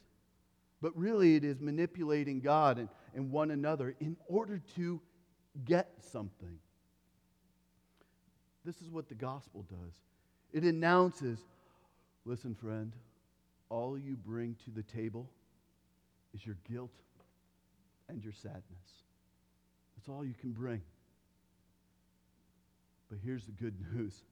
But 0.81 0.97
really, 0.97 1.37
it 1.37 1.45
is 1.45 1.61
manipulating 1.61 2.41
God 2.41 2.79
and, 2.79 2.89
and 3.15 3.31
one 3.31 3.51
another 3.51 3.95
in 4.01 4.17
order 4.29 4.63
to 4.77 5.01
get 5.65 5.91
something. 6.11 6.59
This 8.65 8.81
is 8.81 8.89
what 8.89 9.09
the 9.09 9.15
gospel 9.15 9.67
does 9.69 9.95
it 10.53 10.65
announces 10.65 11.41
listen, 12.25 12.55
friend, 12.55 12.93
all 13.69 13.99
you 13.99 14.17
bring 14.17 14.55
to 14.65 14.71
the 14.71 14.83
table 14.83 15.29
is 16.35 16.45
your 16.47 16.57
guilt 16.71 16.93
and 18.09 18.23
your 18.23 18.33
sadness. 18.33 18.63
That's 19.97 20.09
all 20.09 20.25
you 20.25 20.35
can 20.35 20.53
bring. 20.53 20.83
But 23.09 23.19
here's 23.25 23.45
the 23.45 23.53
good 23.53 23.75
news 23.95 24.23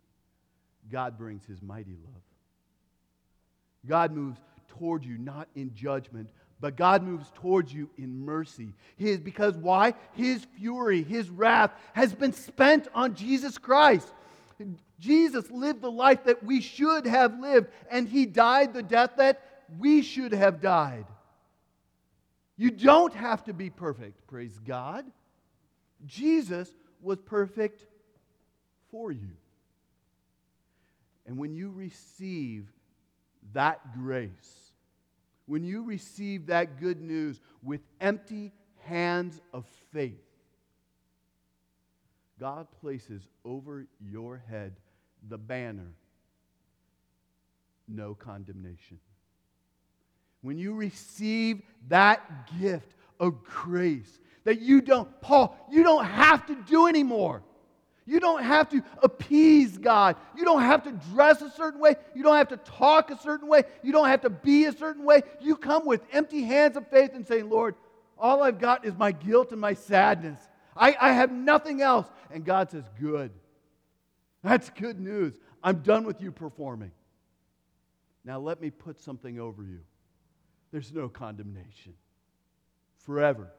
God 0.90 1.18
brings 1.18 1.44
his 1.44 1.62
mighty 1.62 1.96
love. 2.04 2.22
God 3.87 4.12
moves 4.12 4.40
toward 4.68 5.04
you 5.04 5.18
not 5.18 5.49
in 5.54 5.75
judgment, 5.75 6.28
but 6.60 6.76
God 6.76 7.02
moves 7.02 7.30
towards 7.34 7.72
you 7.72 7.88
in 7.96 8.25
mercy. 8.25 8.75
His, 8.96 9.18
because 9.18 9.56
why? 9.56 9.94
His 10.12 10.46
fury, 10.58 11.02
his 11.02 11.30
wrath 11.30 11.72
has 11.94 12.14
been 12.14 12.32
spent 12.32 12.88
on 12.94 13.14
Jesus 13.14 13.56
Christ. 13.56 14.12
Jesus 14.99 15.50
lived 15.50 15.80
the 15.80 15.90
life 15.90 16.25
that 16.25 16.42
we 16.42 16.60
should 16.60 17.06
have 17.06 17.40
lived, 17.40 17.68
and 17.90 18.06
he 18.06 18.26
died 18.26 18.75
the 18.75 18.82
death 18.82 19.12
that 19.16 19.42
we 19.78 20.02
should 20.02 20.32
have 20.32 20.60
died. 20.60 21.06
You 22.58 22.70
don't 22.70 23.14
have 23.14 23.44
to 23.44 23.54
be 23.54 23.70
perfect, 23.70 24.26
praise 24.26 24.58
God. 24.58 25.06
Jesus 26.04 26.70
was 27.00 27.18
perfect 27.18 27.87
for 28.90 29.10
you. 29.10 29.30
And 31.26 31.38
when 31.38 31.54
you 31.54 31.70
receive 31.70 32.66
that 33.52 33.94
grace, 33.94 34.73
when 35.47 35.64
you 35.64 35.82
receive 35.82 36.47
that 36.47 36.80
good 36.80 37.00
news 37.00 37.40
with 37.62 37.80
empty 38.00 38.52
hands 38.85 39.40
of 39.52 39.66
faith, 39.92 40.20
God 42.38 42.66
places 42.80 43.23
over 43.44 43.87
your 44.00 44.42
head 44.49 44.76
the 45.28 45.37
banner 45.37 45.92
no 47.90 48.14
condemnation. 48.14 48.99
When 50.42 50.59
you 50.59 50.75
receive 50.75 51.61
that 51.88 52.49
gift 52.59 52.94
of 53.18 53.44
grace 53.44 54.18
that 54.44 54.61
you 54.61 54.80
don't, 54.80 55.20
Paul, 55.20 55.56
you 55.70 55.82
don't 55.82 56.04
have 56.04 56.47
to 56.47 56.54
do 56.54 56.87
anymore. 56.87 57.42
You 58.07 58.19
don't 58.19 58.42
have 58.42 58.69
to 58.71 58.83
appease 59.02 59.78
God. 59.78 60.16
You 60.37 60.45
don't 60.45 60.62
have 60.62 60.83
to 60.85 60.92
dress 61.12 61.42
a 61.42 61.50
certain 61.50 61.80
way. 61.80 61.95
You 62.14 62.23
don't 62.23 62.37
have 62.37 62.49
to 62.49 62.57
talk 62.57 63.11
a 63.11 63.19
certain 63.19 63.49
way. 63.49 63.64
You 63.83 63.92
don't 63.92 64.09
have 64.09 64.23
to 64.23 64.30
be 64.30 64.64
a 64.64 64.73
certain 64.73 65.04
way. 65.04 65.23
You 65.40 65.57
come 65.57 65.87
with 65.87 66.02
empty 66.12 66.42
hands 66.42 66.76
of 66.76 66.88
faith 66.88 67.12
and 67.14 67.26
say, 67.26 67.42
Lord, 67.42 67.75
all 68.19 68.42
I've 68.42 68.59
got 68.59 68.85
is 68.85 68.97
my 68.97 69.12
guilt 69.12 69.52
and 69.52 69.61
my 69.61 69.75
sadness. 69.75 70.40
I, 70.76 70.97
I 71.00 71.12
have 71.12 71.30
nothing 71.30 71.83
else. 71.83 72.07
And 72.30 72.45
God 72.45 72.71
says, 72.71 72.85
Good. 73.00 73.30
That's 74.42 74.71
good 74.71 74.99
news. 74.99 75.35
I'm 75.62 75.80
done 75.80 76.04
with 76.04 76.21
you 76.23 76.33
performing. 76.33 76.92
Now 78.25 78.38
let 78.38 78.61
me 78.61 78.71
put 78.71 79.00
something 79.00 79.38
over 79.38 79.62
you. 79.62 79.80
There's 80.73 80.92
no 80.92 81.09
condemnation 81.09 81.95
forever. 82.99 83.52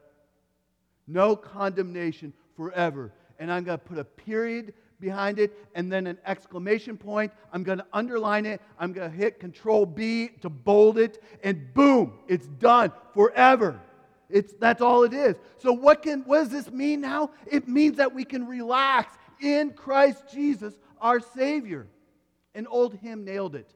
No 1.06 1.36
condemnation 1.36 2.32
forever. 2.56 3.12
And 3.38 3.52
I'm 3.52 3.64
going 3.64 3.78
to 3.78 3.84
put 3.84 3.98
a 3.98 4.04
period 4.04 4.74
behind 5.00 5.38
it 5.38 5.52
and 5.74 5.92
then 5.92 6.06
an 6.06 6.18
exclamation 6.24 6.96
point. 6.96 7.32
I'm 7.52 7.62
going 7.62 7.78
to 7.78 7.86
underline 7.92 8.46
it. 8.46 8.62
I'm 8.78 8.92
going 8.92 9.10
to 9.10 9.16
hit 9.16 9.40
Control 9.40 9.84
B 9.84 10.30
to 10.40 10.48
bold 10.48 10.98
it, 10.98 11.22
and 11.42 11.74
boom, 11.74 12.14
it's 12.28 12.46
done 12.46 12.92
forever. 13.12 13.80
It's, 14.30 14.54
that's 14.54 14.80
all 14.80 15.02
it 15.02 15.12
is. 15.12 15.36
So, 15.58 15.72
what, 15.72 16.02
can, 16.02 16.22
what 16.22 16.38
does 16.38 16.48
this 16.48 16.70
mean 16.70 17.02
now? 17.02 17.30
It 17.46 17.68
means 17.68 17.98
that 17.98 18.14
we 18.14 18.24
can 18.24 18.46
relax 18.46 19.14
in 19.42 19.72
Christ 19.72 20.24
Jesus, 20.32 20.74
our 21.00 21.20
Savior. 21.20 21.86
An 22.54 22.66
old 22.66 22.94
hymn 22.94 23.24
nailed 23.24 23.54
it. 23.54 23.70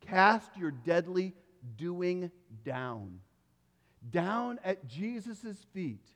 Cast 0.00 0.56
your 0.56 0.70
deadly 0.70 1.34
doing 1.76 2.30
down, 2.64 3.20
down 4.10 4.60
at 4.64 4.86
Jesus' 4.86 5.58
feet. 5.74 6.06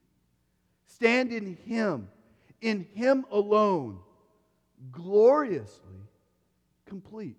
Stand 0.87 1.33
in 1.33 1.57
Him, 1.67 2.09
in 2.61 2.87
Him 2.95 3.25
alone, 3.31 3.99
gloriously 4.93 6.09
complete. 6.87 7.39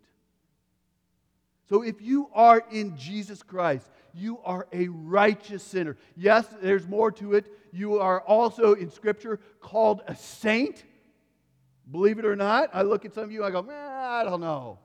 So 1.69 1.83
if 1.83 2.01
you 2.01 2.29
are 2.33 2.63
in 2.71 2.97
Jesus 2.97 3.41
Christ, 3.43 3.89
you 4.13 4.39
are 4.43 4.67
a 4.73 4.87
righteous 4.89 5.63
sinner. 5.63 5.95
Yes, 6.17 6.45
there's 6.61 6.87
more 6.87 7.11
to 7.13 7.33
it. 7.33 7.45
You 7.71 7.99
are 7.99 8.19
also 8.21 8.73
in 8.73 8.91
Scripture 8.91 9.39
called 9.61 10.01
a 10.07 10.15
saint. 10.15 10.83
Believe 11.89 12.19
it 12.19 12.25
or 12.25 12.35
not, 12.35 12.69
I 12.73 12.81
look 12.81 13.05
at 13.05 13.13
some 13.13 13.23
of 13.23 13.31
you, 13.31 13.43
I 13.43 13.51
go, 13.51 13.65
I 13.69 14.23
don't 14.25 14.41
know. 14.41 14.79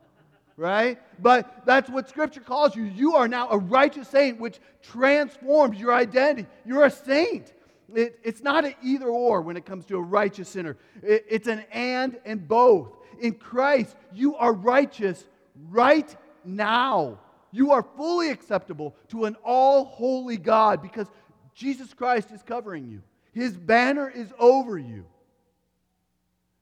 Right? 0.56 0.98
But 1.20 1.66
that's 1.66 1.90
what 1.90 2.08
Scripture 2.08 2.40
calls 2.40 2.74
you. 2.74 2.84
You 2.84 3.16
are 3.16 3.28
now 3.28 3.48
a 3.50 3.58
righteous 3.58 4.08
saint, 4.08 4.40
which 4.40 4.58
transforms 4.82 5.78
your 5.78 5.92
identity. 5.92 6.48
You're 6.64 6.84
a 6.84 6.90
saint. 6.90 7.52
It, 7.94 8.18
it's 8.24 8.42
not 8.42 8.64
an 8.64 8.74
either 8.82 9.06
or 9.06 9.40
when 9.42 9.56
it 9.56 9.64
comes 9.64 9.86
to 9.86 9.96
a 9.96 10.02
righteous 10.02 10.48
sinner, 10.48 10.76
it, 11.02 11.24
it's 11.28 11.48
an 11.48 11.64
and 11.70 12.18
and 12.24 12.46
both. 12.46 12.92
In 13.20 13.34
Christ, 13.34 13.96
you 14.12 14.36
are 14.36 14.52
righteous 14.52 15.24
right 15.70 16.14
now. 16.44 17.20
You 17.52 17.72
are 17.72 17.82
fully 17.96 18.30
acceptable 18.30 18.94
to 19.08 19.24
an 19.24 19.36
all 19.44 19.84
holy 19.84 20.36
God 20.36 20.82
because 20.82 21.06
Jesus 21.54 21.94
Christ 21.94 22.30
is 22.32 22.42
covering 22.42 22.88
you, 22.88 23.02
His 23.32 23.56
banner 23.56 24.10
is 24.10 24.32
over 24.38 24.78
you. 24.78 25.06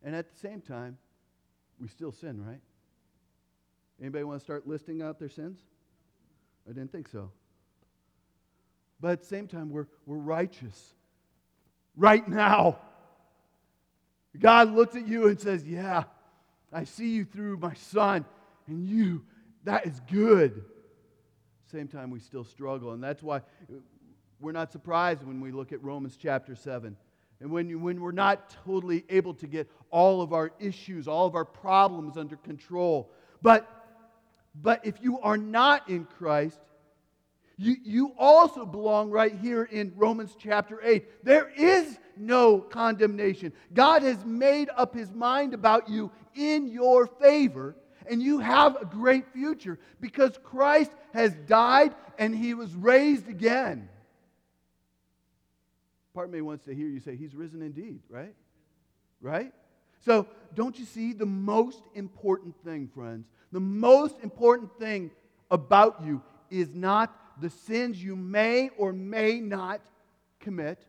And 0.02 0.14
at 0.14 0.31
the 0.31 0.38
same 0.38 0.61
time, 0.61 0.99
we 1.81 1.88
still 1.88 2.12
sin, 2.12 2.45
right? 2.45 2.61
Anybody 4.00 4.25
want 4.25 4.38
to 4.40 4.45
start 4.45 4.66
listing 4.66 5.00
out 5.00 5.19
their 5.19 5.31
sins? 5.31 5.59
I 6.69 6.73
didn't 6.73 6.93
think 6.93 7.09
so. 7.09 7.31
but 9.00 9.12
at 9.12 9.21
the 9.21 9.26
same 9.26 9.47
time, 9.47 9.71
we're, 9.71 9.87
we're 10.07 10.16
righteous 10.16 10.95
right 11.96 12.26
now. 12.26 12.78
God 14.38 14.72
looks 14.72 14.96
at 14.96 15.06
you 15.06 15.28
and 15.28 15.40
says, 15.40 15.64
Yeah, 15.64 16.04
I 16.72 16.84
see 16.84 17.10
you 17.10 17.24
through 17.24 17.58
my 17.58 17.74
son, 17.74 18.24
and 18.66 18.84
you, 18.84 19.22
that 19.64 19.86
is 19.86 20.00
good. 20.10 20.64
Same 21.70 21.88
time, 21.88 22.10
we 22.10 22.20
still 22.20 22.44
struggle, 22.44 22.92
and 22.92 23.02
that's 23.02 23.22
why 23.22 23.42
we're 24.40 24.52
not 24.52 24.72
surprised 24.72 25.22
when 25.24 25.40
we 25.40 25.52
look 25.52 25.72
at 25.72 25.82
Romans 25.82 26.18
chapter 26.20 26.54
7. 26.54 26.96
And 27.40 27.50
when, 27.50 27.68
you, 27.68 27.78
when 27.78 28.00
we're 28.00 28.12
not 28.12 28.54
totally 28.64 29.04
able 29.08 29.34
to 29.34 29.46
get 29.46 29.70
all 29.90 30.22
of 30.22 30.32
our 30.32 30.52
issues, 30.58 31.08
all 31.08 31.26
of 31.26 31.34
our 31.34 31.44
problems 31.44 32.16
under 32.16 32.36
control. 32.36 33.10
But, 33.42 33.68
but 34.54 34.84
if 34.86 35.02
you 35.02 35.20
are 35.20 35.36
not 35.36 35.88
in 35.88 36.04
Christ, 36.04 36.58
you, 37.56 37.76
you 37.84 38.12
also 38.18 38.66
belong 38.66 39.11
right 39.11 39.34
here 39.40 39.64
in 39.64 39.92
Romans 39.96 40.37
chapter 40.38 40.80
8. 40.82 41.25
There 41.25 41.50
is 41.56 41.99
no 42.16 42.58
condemnation. 42.58 43.52
God 43.73 44.02
has 44.02 44.25
made 44.25 44.70
up 44.76 44.94
his 44.94 45.12
mind 45.12 45.54
about 45.54 45.88
you 45.88 46.11
in 46.34 46.68
your 46.68 47.06
favor, 47.06 47.76
and 48.11 48.23
you 48.23 48.40
have 48.40 48.76
a 48.80 48.84
great 48.84 49.32
future 49.32 49.78
because 50.00 50.38
Christ 50.42 50.90
has 51.12 51.32
died 51.46 51.94
and 52.18 52.34
he 52.34 52.54
was 52.54 52.75
raised 52.75 53.28
again. 53.28 53.88
Part 56.12 56.28
of 56.28 56.32
me 56.32 56.40
wants 56.40 56.64
to 56.64 56.75
hear 56.75 56.87
you 56.87 57.00
say, 57.00 57.16
He's 57.16 57.34
risen 57.34 57.62
indeed, 57.62 58.00
right? 58.08 58.34
Right? 59.20 59.52
So, 60.04 60.28
don't 60.54 60.78
you 60.78 60.84
see 60.84 61.12
the 61.12 61.26
most 61.26 61.82
important 61.94 62.54
thing, 62.64 62.88
friends? 62.94 63.26
The 63.52 63.61
most 63.61 64.16
important 64.23 64.70
thing 64.78 65.11
about 65.50 66.04
you 66.04 66.23
is 66.50 66.75
not 66.75 67.24
the 67.41 67.50
sins 67.50 68.03
you 68.03 68.17
may 68.17 68.71
or 68.76 68.93
may 68.93 69.41
not 69.41 69.81
commit 70.41 70.87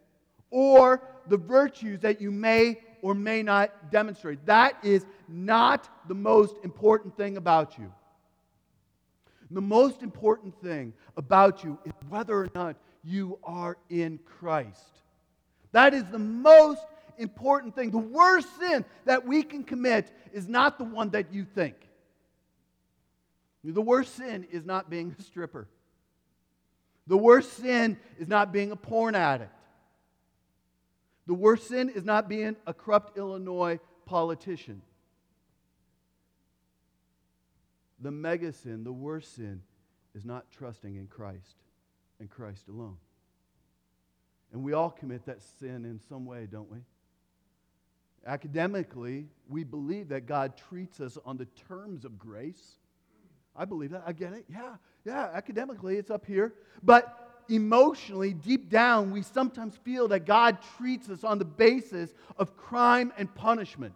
or 0.52 1.02
the 1.28 1.38
virtues 1.38 2.00
that 2.02 2.22
you 2.22 2.32
may 2.32 2.80
or 3.02 3.14
may 3.14 3.44
not 3.44 3.92
demonstrate. 3.92 4.46
That 4.46 4.78
is 4.84 5.06
not 5.28 5.90
the 6.08 6.16
most 6.16 6.56
important 6.64 7.18
thing 7.18 7.38
about 7.38 7.78
you. 7.78 7.92
The 9.52 9.62
most 9.62 10.02
important 10.02 10.60
thing 10.62 10.94
about 11.18 11.64
you 11.64 11.78
is 11.86 11.92
whether 12.10 12.36
or 12.36 12.50
not 12.56 12.78
you 13.04 13.38
are 13.44 13.78
in 13.90 14.20
Christ. 14.26 15.02
That 15.72 15.94
is 15.94 16.04
the 16.06 16.20
most 16.20 16.82
important 17.18 17.76
thing. 17.76 17.92
The 17.92 17.98
worst 17.98 18.48
sin 18.60 18.86
that 19.06 19.26
we 19.26 19.44
can 19.44 19.64
commit 19.64 20.12
is 20.34 20.48
not 20.48 20.78
the 20.78 20.84
one 20.84 21.10
that 21.12 21.32
you 21.32 21.46
think. 21.46 21.76
The 23.64 23.82
worst 23.82 24.16
sin 24.16 24.48
is 24.52 24.66
not 24.66 24.90
being 24.90 25.16
a 25.18 25.22
stripper. 25.22 25.68
The 27.08 27.18
worst 27.18 27.54
sin 27.54 27.98
is 28.18 28.28
not 28.28 28.52
being 28.52 28.72
a 28.72 28.76
porn 28.76 29.16
addict. 29.16 29.52
The 31.28 31.34
worst 31.34 31.68
sin 31.68 31.90
is 31.90 32.04
not 32.04 32.30
being 32.30 32.56
a 32.68 32.74
corrupt 32.74 33.18
Illinois 33.18 33.80
politician. 34.06 34.82
The 38.00 38.12
mega 38.12 38.52
sin, 38.52 38.84
the 38.84 38.92
worst 38.94 39.36
sin, 39.36 39.62
is 40.14 40.26
not 40.26 40.52
trusting 40.52 40.96
in 40.96 41.08
Christ 41.08 41.56
and 42.20 42.30
Christ 42.30 42.68
alone. 42.68 42.98
And 44.54 44.64
we 44.64 44.74
all 44.74 44.90
commit 44.90 45.26
that 45.26 45.42
sin 45.60 45.86
in 45.86 46.00
some 46.08 46.26
way, 46.26 46.48
don't 46.50 46.72
we? 46.72 46.80
Academically, 48.26 49.28
we 49.48 49.64
believe 49.64 50.10
that 50.10 50.26
God 50.26 50.58
treats 50.58 51.00
us 51.00 51.18
on 51.26 51.38
the 51.38 51.46
terms 51.68 52.06
of 52.06 52.18
grace. 52.18 52.78
I 53.56 53.66
believe 53.66 53.92
that. 53.92 54.04
I 54.06 54.14
get 54.14 54.34
it. 54.34 54.46
Yeah, 54.50 54.76
yeah, 55.06 55.30
academically, 55.34 55.98
it's 55.98 56.10
up 56.10 56.26
here. 56.26 56.54
But 56.84 57.44
emotionally, 57.48 58.34
deep 58.34 58.70
down, 58.70 59.12
we 59.12 59.22
sometimes 59.22 59.78
feel 59.78 60.08
that 60.10 60.26
God 60.26 60.58
treats 60.78 61.10
us 61.10 61.24
on 61.24 61.38
the 61.38 61.46
basis 61.46 62.14
of 62.38 62.58
crime 62.58 63.14
and 63.18 63.34
punishment. 63.34 63.94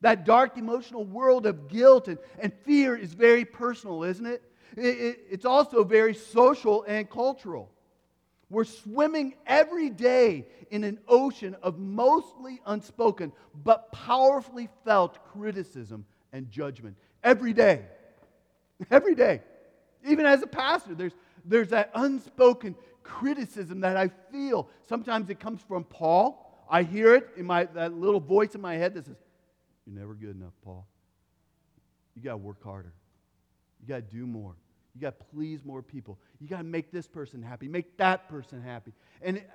That 0.00 0.24
dark 0.24 0.58
emotional 0.58 1.04
world 1.04 1.46
of 1.46 1.68
guilt 1.68 2.08
and, 2.08 2.18
and 2.40 2.52
fear 2.64 2.96
is 2.96 3.12
very 3.12 3.44
personal, 3.44 4.02
isn't 4.02 4.26
it? 4.26 4.42
it, 4.76 4.82
it 4.82 5.20
it's 5.30 5.44
also 5.44 5.84
very 5.84 6.14
social 6.14 6.84
and 6.88 7.08
cultural. 7.08 7.70
We're 8.50 8.64
swimming 8.64 9.34
every 9.46 9.88
day 9.88 10.46
in 10.70 10.84
an 10.84 10.98
ocean 11.08 11.56
of 11.62 11.78
mostly 11.78 12.60
unspoken 12.66 13.32
but 13.64 13.92
powerfully 13.92 14.68
felt 14.84 15.24
criticism 15.32 16.04
and 16.32 16.50
judgment. 16.50 16.96
Every 17.22 17.52
day. 17.52 17.84
Every 18.90 19.14
day. 19.14 19.40
Even 20.06 20.26
as 20.26 20.42
a 20.42 20.46
pastor, 20.46 20.94
there's, 20.94 21.12
there's 21.44 21.68
that 21.68 21.90
unspoken 21.94 22.74
criticism 23.02 23.80
that 23.80 23.96
I 23.96 24.08
feel. 24.30 24.68
Sometimes 24.88 25.30
it 25.30 25.40
comes 25.40 25.60
from 25.60 25.84
Paul. 25.84 26.66
I 26.70 26.82
hear 26.82 27.14
it 27.14 27.28
in 27.36 27.46
my 27.46 27.64
that 27.64 27.92
little 27.92 28.20
voice 28.20 28.54
in 28.54 28.60
my 28.60 28.74
head 28.74 28.94
that 28.94 29.04
says, 29.04 29.16
You're 29.86 29.98
never 29.98 30.14
good 30.14 30.34
enough, 30.34 30.54
Paul. 30.64 30.86
You 32.14 32.22
got 32.22 32.32
to 32.32 32.36
work 32.38 32.62
harder. 32.62 32.92
You 33.80 33.88
got 33.88 34.08
to 34.08 34.16
do 34.16 34.26
more. 34.26 34.54
You 34.94 35.00
got 35.00 35.18
to 35.18 35.24
please 35.34 35.64
more 35.64 35.82
people. 35.82 36.18
You 36.40 36.48
got 36.48 36.58
to 36.58 36.64
make 36.64 36.92
this 36.92 37.06
person 37.06 37.42
happy, 37.42 37.68
make 37.68 37.96
that 37.96 38.28
person 38.28 38.62
happy. 38.62 38.92
And 39.22 39.38
it, 39.38 39.50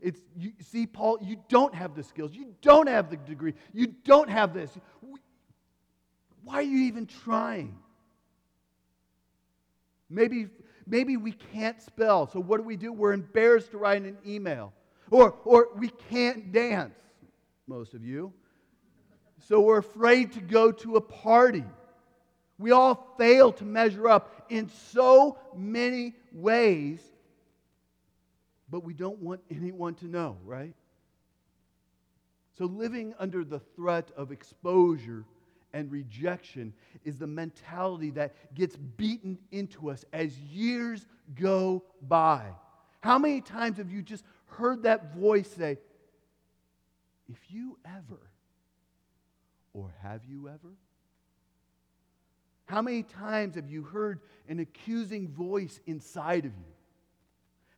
it's 0.00 0.20
you 0.36 0.52
see, 0.60 0.86
Paul, 0.86 1.18
you 1.22 1.36
don't 1.48 1.74
have 1.74 1.94
the 1.94 2.02
skills, 2.02 2.32
you 2.34 2.54
don't 2.60 2.88
have 2.88 3.10
the 3.10 3.16
degree, 3.16 3.54
you 3.72 3.86
don't 3.86 4.28
have 4.28 4.52
this. 4.52 4.70
Why 6.42 6.56
are 6.56 6.62
you 6.62 6.84
even 6.84 7.06
trying? 7.06 7.78
Maybe, 10.14 10.46
maybe 10.86 11.16
we 11.16 11.32
can't 11.32 11.82
spell. 11.82 12.28
So 12.28 12.40
what 12.40 12.58
do 12.58 12.62
we 12.62 12.76
do? 12.76 12.92
We're 12.92 13.12
embarrassed 13.12 13.72
to 13.72 13.78
write 13.78 14.02
an 14.02 14.16
email. 14.24 14.72
Or, 15.10 15.34
or 15.44 15.68
we 15.76 15.88
can't 16.10 16.52
dance, 16.52 16.94
most 17.66 17.94
of 17.94 18.04
you. 18.04 18.32
So 19.48 19.60
we're 19.60 19.78
afraid 19.78 20.32
to 20.32 20.40
go 20.40 20.72
to 20.72 20.96
a 20.96 21.00
party. 21.00 21.64
We 22.58 22.70
all 22.70 23.14
fail 23.18 23.52
to 23.52 23.64
measure 23.64 24.08
up 24.08 24.46
in 24.48 24.70
so 24.92 25.36
many 25.56 26.14
ways, 26.32 27.00
but 28.70 28.84
we 28.84 28.94
don't 28.94 29.18
want 29.18 29.40
anyone 29.50 29.94
to 29.96 30.06
know, 30.06 30.38
right? 30.44 30.74
So 32.56 32.66
living 32.66 33.14
under 33.18 33.44
the 33.44 33.58
threat 33.58 34.10
of 34.16 34.30
exposure 34.30 35.24
and 35.74 35.90
rejection 35.90 36.72
is 37.04 37.18
the 37.18 37.26
mentality 37.26 38.10
that 38.10 38.54
gets 38.54 38.76
beaten 38.76 39.36
into 39.50 39.90
us 39.90 40.04
as 40.12 40.38
years 40.38 41.04
go 41.34 41.82
by. 42.00 42.46
How 43.00 43.18
many 43.18 43.42
times 43.42 43.76
have 43.76 43.90
you 43.90 44.00
just 44.00 44.24
heard 44.46 44.84
that 44.84 45.14
voice 45.14 45.50
say, 45.50 45.76
if 47.28 47.38
you 47.50 47.76
ever, 47.84 48.20
or 49.74 49.92
have 50.00 50.24
you 50.24 50.48
ever? 50.48 50.74
How 52.66 52.80
many 52.80 53.02
times 53.02 53.56
have 53.56 53.68
you 53.68 53.82
heard 53.82 54.20
an 54.48 54.60
accusing 54.60 55.28
voice 55.28 55.80
inside 55.86 56.46
of 56.46 56.52
you? 56.52 56.72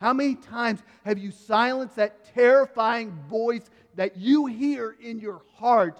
How 0.00 0.12
many 0.12 0.34
times 0.34 0.80
have 1.04 1.18
you 1.18 1.30
silenced 1.30 1.96
that 1.96 2.34
terrifying 2.34 3.12
voice 3.30 3.64
that 3.94 4.18
you 4.18 4.44
hear 4.44 4.94
in 5.00 5.18
your 5.18 5.40
heart 5.54 5.98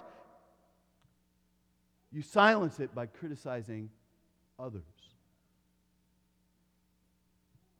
you 2.11 2.21
silence 2.21 2.79
it 2.79 2.93
by 2.95 3.05
criticizing 3.05 3.89
others. 4.59 4.83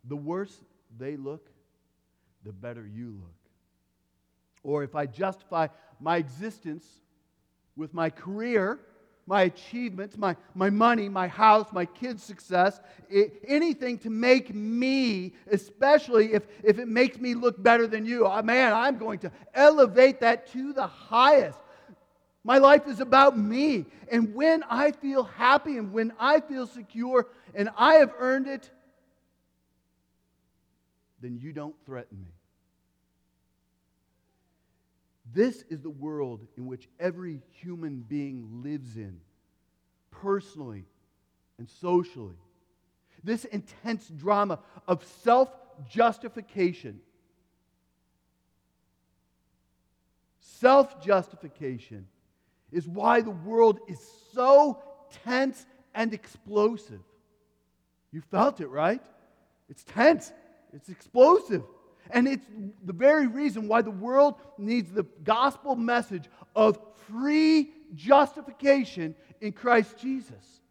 The 0.06 0.16
worse 0.16 0.58
they 0.98 1.18
look, 1.18 1.50
the 2.44 2.52
better 2.52 2.86
you 2.86 3.18
look. 3.20 3.36
Or 4.64 4.84
if 4.84 4.96
I 4.96 5.06
justify 5.06 5.68
my 6.00 6.18
existence 6.18 6.86
with 7.76 7.94
my 7.94 8.10
career, 8.10 8.80
my 9.26 9.44
achievements, 9.44 10.18
my, 10.18 10.36
my 10.56 10.70
money, 10.70 11.10
my 11.10 11.28
house, 11.28 11.68
my 11.74 11.86
kids' 11.86 12.24
success, 12.24 12.80
it, 13.10 13.44
anything 13.46 13.98
to 14.00 14.10
make 14.10 14.56
me, 14.56 15.34
especially 15.52 16.34
if, 16.34 16.44
if 16.64 16.80
it 16.80 16.88
makes 16.88 17.20
me 17.20 17.34
look 17.34 17.62
better 17.62 17.88
than 17.88 18.06
you, 18.06 18.26
oh, 18.26 18.42
man, 18.42 18.74
I'm 18.74 18.98
going 18.98 19.20
to 19.20 19.32
elevate 19.54 20.22
that 20.22 20.48
to 20.54 20.72
the 20.72 20.88
highest. 20.88 21.60
My 22.48 22.60
life 22.60 22.88
is 22.88 23.02
about 23.02 23.38
me. 23.38 23.86
And 24.10 24.34
when 24.34 24.64
I 24.70 24.94
feel 24.94 25.26
happy 25.26 25.78
and 25.78 25.92
when 25.92 26.14
I 26.18 26.40
feel 26.40 26.66
secure 26.66 27.28
and 27.54 27.70
I 27.78 27.96
have 27.96 28.14
earned 28.18 28.48
it, 28.48 28.72
then 31.22 31.38
you 31.38 31.52
don't 31.52 31.76
threaten 31.86 32.18
me. 32.24 32.32
This 35.34 35.66
is 35.70 35.82
the 35.82 35.90
world 35.90 36.40
in 36.56 36.68
which 36.68 36.88
every 37.02 37.42
human 37.52 38.00
being 38.08 38.64
lives 38.64 38.96
in, 38.96 39.20
personally 40.10 40.86
and 41.58 41.70
socially. 41.70 42.38
This 43.26 43.44
intense 43.44 44.08
drama 44.08 44.60
of 44.88 45.06
self 45.22 45.50
justification. 45.90 47.02
Self 50.40 51.04
justification 51.04 52.08
is 52.72 52.88
why 52.88 53.22
the 53.22 53.32
world 53.32 53.80
is 53.88 54.00
so 54.34 54.82
tense 55.24 55.66
and 55.94 56.14
explosive. 56.14 57.02
You 58.12 58.22
felt 58.22 58.62
it, 58.62 58.68
right? 58.68 59.02
It's 59.70 59.84
tense. 59.84 60.32
It's 60.74 60.90
explosive. 60.90 61.64
And 62.10 62.28
it's 62.28 62.46
the 62.86 62.94
very 62.94 63.28
reason 63.28 63.68
why 63.68 63.82
the 63.82 63.92
world 63.92 64.36
needs 64.58 64.92
the 64.92 65.04
gospel 65.24 65.76
message 65.76 66.26
of 66.56 66.80
free 67.10 67.72
justification 67.96 69.16
in 69.42 69.52
Christ 69.52 69.98
Jesus. 69.98 70.62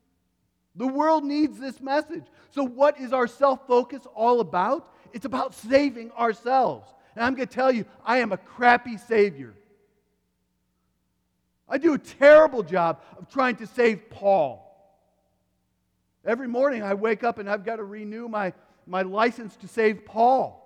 The 0.74 0.87
world 0.87 1.24
needs 1.24 1.59
this 1.59 1.80
message. 1.80 2.24
So, 2.50 2.62
what 2.64 3.00
is 3.00 3.12
our 3.12 3.26
self 3.26 3.66
focus 3.66 4.06
all 4.14 4.40
about? 4.40 4.92
It's 5.12 5.24
about 5.24 5.54
saving 5.54 6.12
ourselves. 6.12 6.92
And 7.14 7.24
I'm 7.24 7.35
going 7.35 7.48
to 7.48 7.54
tell 7.54 7.72
you, 7.72 7.87
I 8.04 8.18
am 8.18 8.32
a 8.32 8.37
crappy 8.37 8.98
Savior. 8.98 9.54
I 11.68 11.79
do 11.79 11.94
a 11.94 11.98
terrible 11.98 12.62
job 12.62 13.02
of 13.18 13.29
trying 13.29 13.57
to 13.57 13.66
save 13.66 14.09
Paul. 14.11 14.62
Every 16.24 16.48
morning 16.48 16.83
I 16.83 16.94
wake 16.94 17.24
up 17.24 17.38
and 17.38 17.48
I've 17.48 17.64
got 17.64 17.76
to 17.76 17.85
renew 17.85 18.29
my, 18.29 18.52
my 18.87 19.02
license 19.02 19.57
to 19.57 19.68
save 19.68 20.05
Paul. 20.05 20.62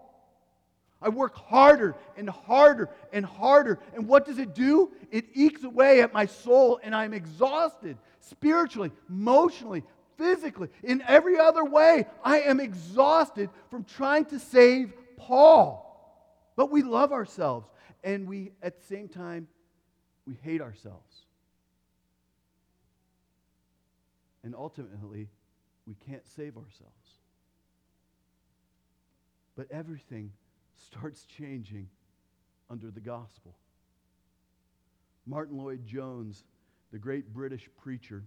I 1.02 1.08
work 1.08 1.34
harder 1.34 1.96
and 2.16 2.28
harder 2.28 2.90
and 3.12 3.24
harder. 3.24 3.78
And 3.94 4.06
what 4.06 4.26
does 4.26 4.38
it 4.38 4.54
do? 4.54 4.92
It 5.10 5.26
ekes 5.34 5.64
away 5.64 6.02
at 6.02 6.12
my 6.12 6.26
soul, 6.26 6.78
and 6.82 6.94
I'm 6.94 7.14
exhausted 7.14 7.96
spiritually, 8.20 8.92
emotionally, 9.08 9.82
physically, 10.18 10.68
in 10.82 11.02
every 11.06 11.38
other 11.38 11.64
way. 11.64 12.06
I 12.22 12.40
am 12.40 12.60
exhausted 12.60 13.48
from 13.70 13.84
trying 13.84 14.26
to 14.26 14.38
save 14.38 14.92
Paul. 15.16 15.86
But 16.54 16.70
we 16.70 16.82
love 16.82 17.12
ourselves, 17.12 17.66
and 18.04 18.28
we, 18.28 18.52
at 18.62 18.78
the 18.78 18.86
same 18.86 19.08
time, 19.08 19.48
we 20.30 20.36
hate 20.42 20.60
ourselves. 20.60 21.24
And 24.44 24.54
ultimately, 24.54 25.28
we 25.86 25.96
can't 26.06 26.26
save 26.36 26.56
ourselves. 26.56 27.18
But 29.56 29.66
everything 29.72 30.30
starts 30.76 31.26
changing 31.26 31.88
under 32.70 32.92
the 32.92 33.00
gospel. 33.00 33.56
Martyn 35.26 35.58
Lloyd-Jones, 35.58 36.44
the 36.92 36.98
great 36.98 37.32
British 37.34 37.68
preacher, 37.82 38.22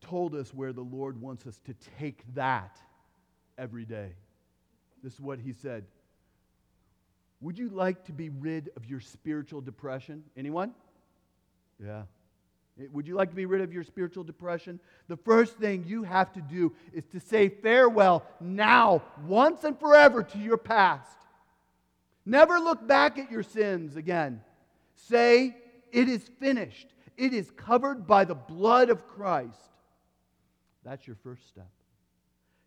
told 0.00 0.36
us 0.36 0.54
where 0.54 0.72
the 0.72 0.82
Lord 0.82 1.20
wants 1.20 1.48
us 1.48 1.60
to 1.66 1.74
take 1.98 2.22
that 2.34 2.78
every 3.58 3.84
day. 3.84 4.12
This 5.02 5.14
is 5.14 5.20
what 5.20 5.40
he 5.40 5.52
said. 5.52 5.84
Would 7.40 7.58
you 7.58 7.68
like 7.68 8.04
to 8.06 8.12
be 8.12 8.30
rid 8.30 8.70
of 8.76 8.86
your 8.86 9.00
spiritual 9.00 9.60
depression? 9.60 10.24
Anyone? 10.36 10.72
Yeah. 11.82 12.02
Eh, 12.80 12.86
would 12.92 13.06
you 13.06 13.14
like 13.14 13.30
to 13.30 13.36
be 13.36 13.46
rid 13.46 13.60
of 13.60 13.72
your 13.72 13.84
spiritual 13.84 14.24
depression? 14.24 14.80
The 15.06 15.16
first 15.16 15.56
thing 15.56 15.84
you 15.86 16.02
have 16.02 16.32
to 16.32 16.40
do 16.40 16.72
is 16.92 17.04
to 17.12 17.20
say 17.20 17.48
farewell 17.48 18.24
now, 18.40 19.02
once 19.26 19.64
and 19.64 19.78
forever, 19.78 20.22
to 20.22 20.38
your 20.38 20.56
past. 20.56 21.16
Never 22.26 22.58
look 22.58 22.86
back 22.86 23.18
at 23.18 23.30
your 23.30 23.42
sins 23.42 23.96
again. 23.96 24.42
Say, 24.96 25.56
It 25.92 26.08
is 26.08 26.28
finished. 26.40 26.88
It 27.16 27.32
is 27.32 27.50
covered 27.50 28.06
by 28.06 28.24
the 28.24 28.34
blood 28.34 28.90
of 28.90 29.08
Christ. 29.08 29.58
That's 30.84 31.06
your 31.06 31.16
first 31.22 31.48
step. 31.48 31.68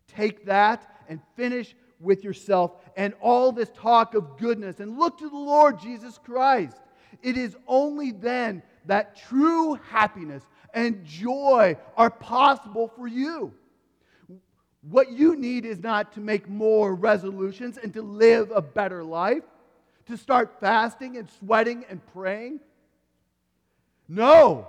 Take 0.08 0.46
that 0.46 1.04
and 1.08 1.20
finish 1.36 1.74
with 2.02 2.24
yourself 2.24 2.72
and 2.96 3.14
all 3.20 3.52
this 3.52 3.70
talk 3.74 4.14
of 4.14 4.36
goodness 4.38 4.80
and 4.80 4.98
look 4.98 5.18
to 5.18 5.28
the 5.28 5.36
Lord 5.36 5.80
Jesus 5.80 6.18
Christ. 6.18 6.76
It 7.22 7.36
is 7.36 7.56
only 7.66 8.10
then 8.10 8.62
that 8.86 9.16
true 9.16 9.74
happiness 9.90 10.42
and 10.74 11.04
joy 11.04 11.76
are 11.96 12.10
possible 12.10 12.88
for 12.96 13.06
you. 13.06 13.52
What 14.82 15.12
you 15.12 15.36
need 15.36 15.64
is 15.64 15.78
not 15.78 16.12
to 16.14 16.20
make 16.20 16.48
more 16.48 16.94
resolutions 16.94 17.78
and 17.78 17.92
to 17.94 18.02
live 18.02 18.50
a 18.50 18.60
better 18.60 19.04
life, 19.04 19.44
to 20.06 20.16
start 20.16 20.58
fasting 20.58 21.16
and 21.16 21.28
sweating 21.38 21.84
and 21.88 22.04
praying. 22.12 22.60
No. 24.08 24.66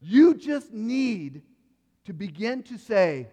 You 0.00 0.34
just 0.34 0.72
need 0.72 1.42
to 2.04 2.12
begin 2.12 2.62
to 2.64 2.78
say, 2.78 3.26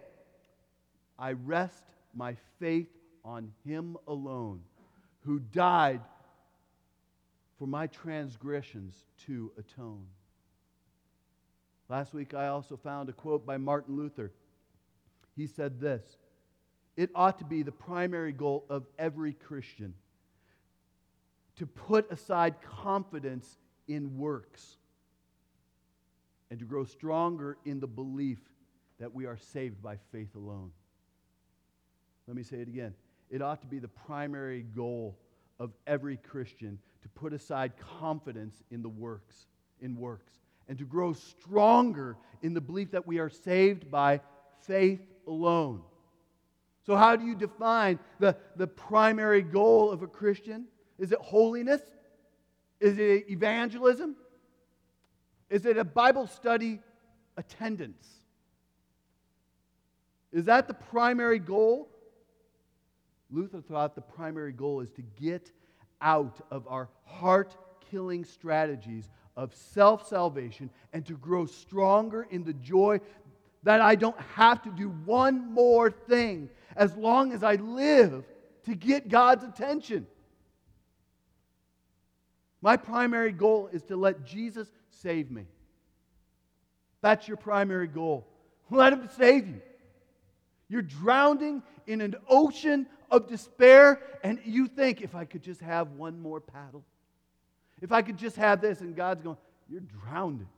I 1.18 1.32
rest 1.32 1.84
my 2.16 2.36
faith 2.58 2.88
on 3.24 3.52
Him 3.64 3.96
alone, 4.06 4.60
who 5.20 5.38
died 5.38 6.00
for 7.58 7.66
my 7.66 7.86
transgressions 7.86 9.04
to 9.26 9.52
atone. 9.58 10.06
Last 11.88 12.14
week, 12.14 12.34
I 12.34 12.48
also 12.48 12.76
found 12.76 13.08
a 13.08 13.12
quote 13.12 13.46
by 13.46 13.56
Martin 13.56 13.96
Luther. 13.96 14.32
He 15.36 15.46
said 15.46 15.80
this 15.80 16.16
It 16.96 17.10
ought 17.14 17.38
to 17.38 17.44
be 17.44 17.62
the 17.62 17.72
primary 17.72 18.32
goal 18.32 18.64
of 18.68 18.86
every 18.98 19.32
Christian 19.32 19.94
to 21.56 21.66
put 21.66 22.10
aside 22.10 22.56
confidence 22.60 23.58
in 23.88 24.18
works 24.18 24.76
and 26.50 26.58
to 26.58 26.64
grow 26.64 26.84
stronger 26.84 27.56
in 27.64 27.80
the 27.80 27.86
belief 27.86 28.38
that 29.00 29.14
we 29.14 29.26
are 29.26 29.38
saved 29.38 29.82
by 29.82 29.96
faith 30.12 30.34
alone. 30.34 30.70
Let 32.26 32.36
me 32.36 32.42
say 32.42 32.56
it 32.56 32.68
again. 32.68 32.94
It 33.30 33.42
ought 33.42 33.60
to 33.60 33.66
be 33.66 33.78
the 33.78 33.88
primary 33.88 34.62
goal 34.62 35.16
of 35.58 35.72
every 35.86 36.16
Christian 36.16 36.78
to 37.02 37.08
put 37.08 37.32
aside 37.32 37.72
confidence 38.00 38.62
in 38.70 38.82
the 38.82 38.88
works, 38.88 39.46
in 39.80 39.96
works, 39.96 40.32
and 40.68 40.76
to 40.78 40.84
grow 40.84 41.12
stronger 41.12 42.16
in 42.42 42.52
the 42.52 42.60
belief 42.60 42.90
that 42.90 43.06
we 43.06 43.18
are 43.18 43.30
saved 43.30 43.90
by 43.90 44.20
faith 44.60 45.00
alone. 45.26 45.82
So, 46.84 46.96
how 46.96 47.16
do 47.16 47.24
you 47.24 47.34
define 47.34 47.98
the, 48.18 48.36
the 48.56 48.66
primary 48.66 49.42
goal 49.42 49.90
of 49.90 50.02
a 50.02 50.06
Christian? 50.06 50.66
Is 50.98 51.12
it 51.12 51.18
holiness? 51.18 51.82
Is 52.80 52.98
it 52.98 53.30
evangelism? 53.30 54.16
Is 55.50 55.66
it 55.66 55.78
a 55.78 55.84
Bible 55.84 56.26
study 56.26 56.80
attendance? 57.36 58.06
Is 60.32 60.44
that 60.46 60.68
the 60.68 60.74
primary 60.74 61.38
goal? 61.38 61.88
Luther 63.30 63.60
thought 63.60 63.94
the 63.94 64.00
primary 64.00 64.52
goal 64.52 64.80
is 64.80 64.90
to 64.92 65.02
get 65.20 65.50
out 66.00 66.40
of 66.50 66.66
our 66.68 66.88
heart 67.04 67.56
killing 67.90 68.24
strategies 68.24 69.08
of 69.36 69.54
self 69.54 70.08
salvation 70.08 70.70
and 70.92 71.04
to 71.06 71.14
grow 71.14 71.46
stronger 71.46 72.26
in 72.30 72.44
the 72.44 72.54
joy 72.54 73.00
that 73.62 73.80
I 73.80 73.94
don't 73.96 74.18
have 74.34 74.62
to 74.62 74.70
do 74.70 74.90
one 75.04 75.52
more 75.52 75.90
thing 75.90 76.48
as 76.76 76.96
long 76.96 77.32
as 77.32 77.42
I 77.42 77.56
live 77.56 78.24
to 78.64 78.74
get 78.74 79.08
God's 79.08 79.44
attention. 79.44 80.06
My 82.62 82.76
primary 82.76 83.32
goal 83.32 83.68
is 83.72 83.82
to 83.84 83.96
let 83.96 84.24
Jesus 84.24 84.68
save 84.90 85.30
me. 85.30 85.46
That's 87.00 87.28
your 87.28 87.36
primary 87.36 87.86
goal. 87.86 88.26
Let 88.70 88.92
Him 88.92 89.08
save 89.16 89.46
you. 89.46 89.60
You're 90.68 90.82
drowning 90.82 91.62
in 91.86 92.00
an 92.00 92.16
ocean 92.28 92.86
of 93.10 93.28
despair, 93.28 94.00
and 94.22 94.40
you 94.44 94.68
think, 94.68 95.02
if 95.02 95.14
I 95.14 95.24
could 95.24 95.42
just 95.42 95.60
have 95.60 95.92
one 95.92 96.20
more 96.20 96.40
paddle, 96.40 96.84
if 97.80 97.92
I 97.92 98.02
could 98.02 98.16
just 98.16 98.36
have 98.36 98.60
this, 98.60 98.80
and 98.80 98.96
God's 98.96 99.22
going, 99.22 99.36
You're 99.68 99.80
drowning. 99.80 100.48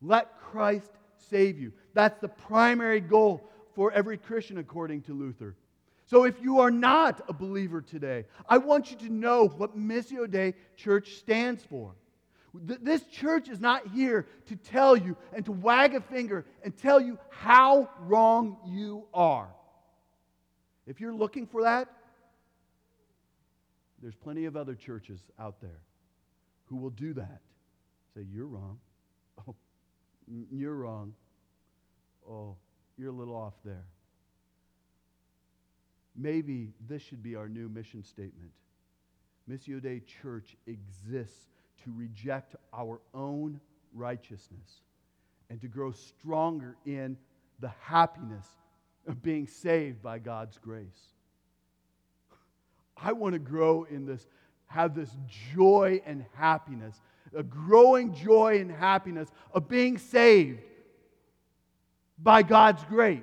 Let 0.00 0.38
Christ 0.40 0.90
save 1.30 1.58
you. 1.58 1.72
That's 1.94 2.18
the 2.20 2.28
primary 2.28 3.00
goal 3.00 3.48
for 3.74 3.92
every 3.92 4.18
Christian, 4.18 4.58
according 4.58 5.02
to 5.02 5.12
Luther. 5.12 5.54
So 6.06 6.24
if 6.24 6.42
you 6.42 6.60
are 6.60 6.70
not 6.70 7.22
a 7.28 7.32
believer 7.32 7.80
today, 7.80 8.26
I 8.48 8.58
want 8.58 8.90
you 8.90 8.96
to 8.98 9.08
know 9.12 9.48
what 9.48 9.78
Missio 9.78 10.30
Dei 10.30 10.54
Church 10.76 11.14
stands 11.14 11.62
for. 11.64 11.94
This 12.54 13.02
church 13.04 13.48
is 13.48 13.60
not 13.60 13.86
here 13.86 14.26
to 14.46 14.56
tell 14.56 14.94
you 14.94 15.16
and 15.32 15.42
to 15.46 15.52
wag 15.52 15.94
a 15.94 16.02
finger 16.02 16.44
and 16.62 16.76
tell 16.76 17.00
you 17.00 17.18
how 17.30 17.88
wrong 18.00 18.58
you 18.66 19.04
are. 19.14 19.48
If 20.86 21.00
you're 21.00 21.14
looking 21.14 21.46
for 21.46 21.62
that, 21.62 21.88
there's 24.00 24.16
plenty 24.16 24.46
of 24.46 24.56
other 24.56 24.74
churches 24.74 25.20
out 25.38 25.60
there 25.60 25.80
who 26.66 26.76
will 26.76 26.90
do 26.90 27.14
that. 27.14 27.40
Say, 28.14 28.26
you're 28.30 28.46
wrong. 28.46 28.78
Oh, 29.48 29.54
you're 30.50 30.74
wrong. 30.74 31.14
Oh, 32.28 32.56
you're 32.96 33.08
a 33.08 33.14
little 33.14 33.34
off 33.34 33.54
there. 33.64 33.84
Maybe 36.14 36.72
this 36.88 37.02
should 37.02 37.22
be 37.22 37.34
our 37.34 37.48
new 37.48 37.68
mission 37.68 38.04
statement. 38.04 38.52
Missio 39.50 39.82
Dei 39.82 40.00
Church 40.22 40.56
exists 40.66 41.48
to 41.84 41.92
reject 41.96 42.54
our 42.72 43.00
own 43.14 43.60
righteousness 43.94 44.82
and 45.50 45.60
to 45.60 45.68
grow 45.68 45.92
stronger 45.92 46.76
in 46.86 47.16
the 47.60 47.72
happiness 47.80 48.46
of 49.06 49.22
being 49.22 49.46
saved 49.46 50.02
by 50.02 50.18
God's 50.18 50.58
grace. 50.58 50.86
I 52.96 53.12
want 53.12 53.34
to 53.34 53.38
grow 53.38 53.84
in 53.84 54.06
this, 54.06 54.26
have 54.66 54.94
this 54.94 55.10
joy 55.54 56.00
and 56.06 56.24
happiness, 56.34 57.00
a 57.34 57.42
growing 57.42 58.14
joy 58.14 58.60
and 58.60 58.70
happiness 58.70 59.28
of 59.52 59.68
being 59.68 59.98
saved 59.98 60.60
by 62.18 62.42
God's 62.42 62.84
grace. 62.84 63.22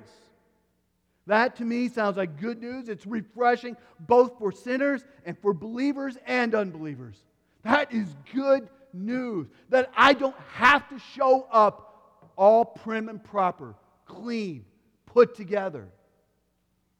That 1.26 1.56
to 1.56 1.64
me 1.64 1.88
sounds 1.88 2.16
like 2.16 2.40
good 2.40 2.60
news. 2.60 2.88
It's 2.88 3.06
refreshing 3.06 3.76
both 4.00 4.38
for 4.38 4.52
sinners 4.52 5.04
and 5.24 5.38
for 5.38 5.54
believers 5.54 6.18
and 6.26 6.54
unbelievers. 6.54 7.16
That 7.62 7.92
is 7.92 8.08
good 8.34 8.68
news. 8.92 9.46
That 9.68 9.90
I 9.96 10.12
don't 10.12 10.36
have 10.54 10.88
to 10.88 10.98
show 10.98 11.46
up 11.52 12.32
all 12.36 12.64
prim 12.64 13.08
and 13.08 13.22
proper, 13.22 13.74
clean, 14.06 14.64
put 15.12 15.34
together. 15.34 15.88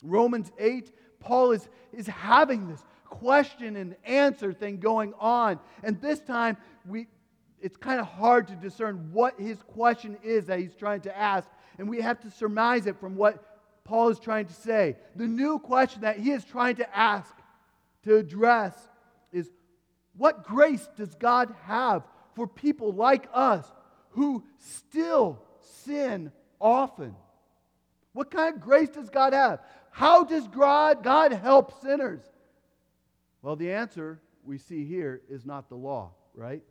Romans 0.02 0.50
8, 0.58 0.90
Paul 1.20 1.52
is, 1.52 1.68
is 1.92 2.06
having 2.06 2.68
this 2.68 2.82
question 3.04 3.76
and 3.76 3.96
answer 4.04 4.52
thing 4.52 4.78
going 4.78 5.12
on. 5.18 5.58
And 5.82 6.00
this 6.00 6.20
time, 6.20 6.56
we, 6.86 7.06
it's 7.60 7.76
kind 7.76 8.00
of 8.00 8.06
hard 8.06 8.48
to 8.48 8.54
discern 8.54 9.10
what 9.12 9.38
his 9.38 9.58
question 9.62 10.16
is 10.22 10.46
that 10.46 10.58
he's 10.58 10.74
trying 10.74 11.02
to 11.02 11.16
ask. 11.16 11.48
And 11.78 11.88
we 11.88 12.00
have 12.00 12.20
to 12.20 12.30
surmise 12.30 12.86
it 12.86 12.98
from 12.98 13.16
what 13.16 13.44
Paul 13.84 14.08
is 14.08 14.18
trying 14.18 14.46
to 14.46 14.54
say. 14.54 14.96
The 15.16 15.26
new 15.26 15.58
question 15.58 16.02
that 16.02 16.18
he 16.18 16.30
is 16.30 16.44
trying 16.44 16.76
to 16.76 16.96
ask, 16.96 17.34
to 18.04 18.16
address, 18.16 18.74
is 19.32 19.50
what 20.16 20.44
grace 20.44 20.88
does 20.96 21.14
God 21.14 21.54
have 21.64 22.02
for 22.34 22.46
people 22.46 22.92
like 22.92 23.28
us 23.32 23.70
who 24.10 24.44
still 24.58 25.42
sin 25.60 26.32
often? 26.60 27.14
What 28.12 28.30
kind 28.30 28.56
of 28.56 28.60
grace 28.60 28.88
does 28.88 29.10
God 29.10 29.32
have? 29.32 29.60
How 29.90 30.24
does 30.24 30.46
God, 30.48 31.02
God 31.02 31.32
help 31.32 31.80
sinners? 31.82 32.22
Well, 33.42 33.56
the 33.56 33.72
answer 33.72 34.20
we 34.44 34.58
see 34.58 34.84
here 34.84 35.22
is 35.28 35.46
not 35.46 35.68
the 35.68 35.76
law, 35.76 36.12
right? 36.34 36.62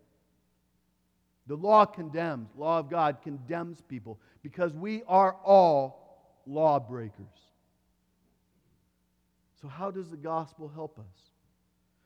The 1.48 1.56
law 1.56 1.86
condemns, 1.86 2.50
law 2.56 2.80
of 2.80 2.90
God 2.90 3.18
condemns 3.24 3.82
people 3.82 4.20
because 4.44 4.74
we 4.74 5.04
are 5.08 5.36
all 5.44 6.40
lawbreakers. 6.46 7.26
So, 9.62 9.68
how 9.68 9.92
does 9.92 10.10
the 10.10 10.18
gospel 10.18 10.70
help 10.74 11.00
us? 11.00 11.32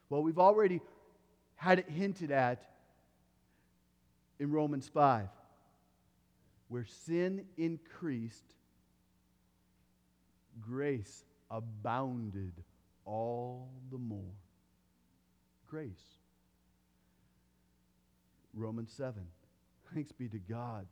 Well, 0.09 0.23
we've 0.23 0.39
already 0.39 0.81
had 1.55 1.79
it 1.79 1.89
hinted 1.89 2.31
at 2.31 2.63
in 4.39 4.51
Romans 4.51 4.87
5, 4.87 5.27
where 6.67 6.85
sin 6.85 7.45
increased, 7.57 8.55
grace 10.61 11.23
abounded 11.49 12.53
all 13.05 13.69
the 13.91 13.97
more. 13.97 14.35
Grace. 15.69 16.17
Romans 18.53 18.93
7. 18.95 19.23
Thanks 19.93 20.11
be 20.11 20.27
to 20.29 20.39
God 20.39 20.85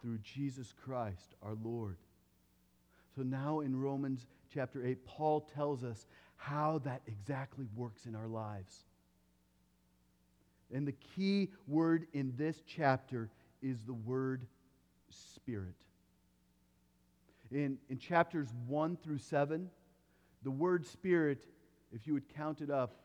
through 0.00 0.18
Jesus 0.18 0.72
Christ 0.84 1.34
our 1.42 1.56
Lord. 1.62 1.96
So 3.14 3.22
now 3.22 3.60
in 3.60 3.74
Romans 3.74 4.26
chapter 4.52 4.84
8, 4.84 5.04
Paul 5.06 5.40
tells 5.40 5.82
us 5.82 6.06
how 6.36 6.80
that 6.84 7.02
exactly 7.06 7.66
works 7.74 8.06
in 8.06 8.14
our 8.14 8.28
lives. 8.28 8.84
And 10.72 10.86
the 10.86 10.92
key 10.92 11.50
word 11.66 12.06
in 12.12 12.32
this 12.36 12.62
chapter 12.66 13.30
is 13.62 13.78
the 13.86 13.94
word 13.94 14.46
spirit. 15.10 15.74
In, 17.52 17.78
in 17.88 17.98
chapters 17.98 18.48
1 18.66 18.96
through 19.02 19.18
7, 19.18 19.70
the 20.42 20.50
word 20.50 20.86
spirit, 20.86 21.46
if 21.92 22.06
you 22.06 22.14
would 22.14 22.28
count 22.34 22.60
it 22.60 22.70
up, 22.70 22.96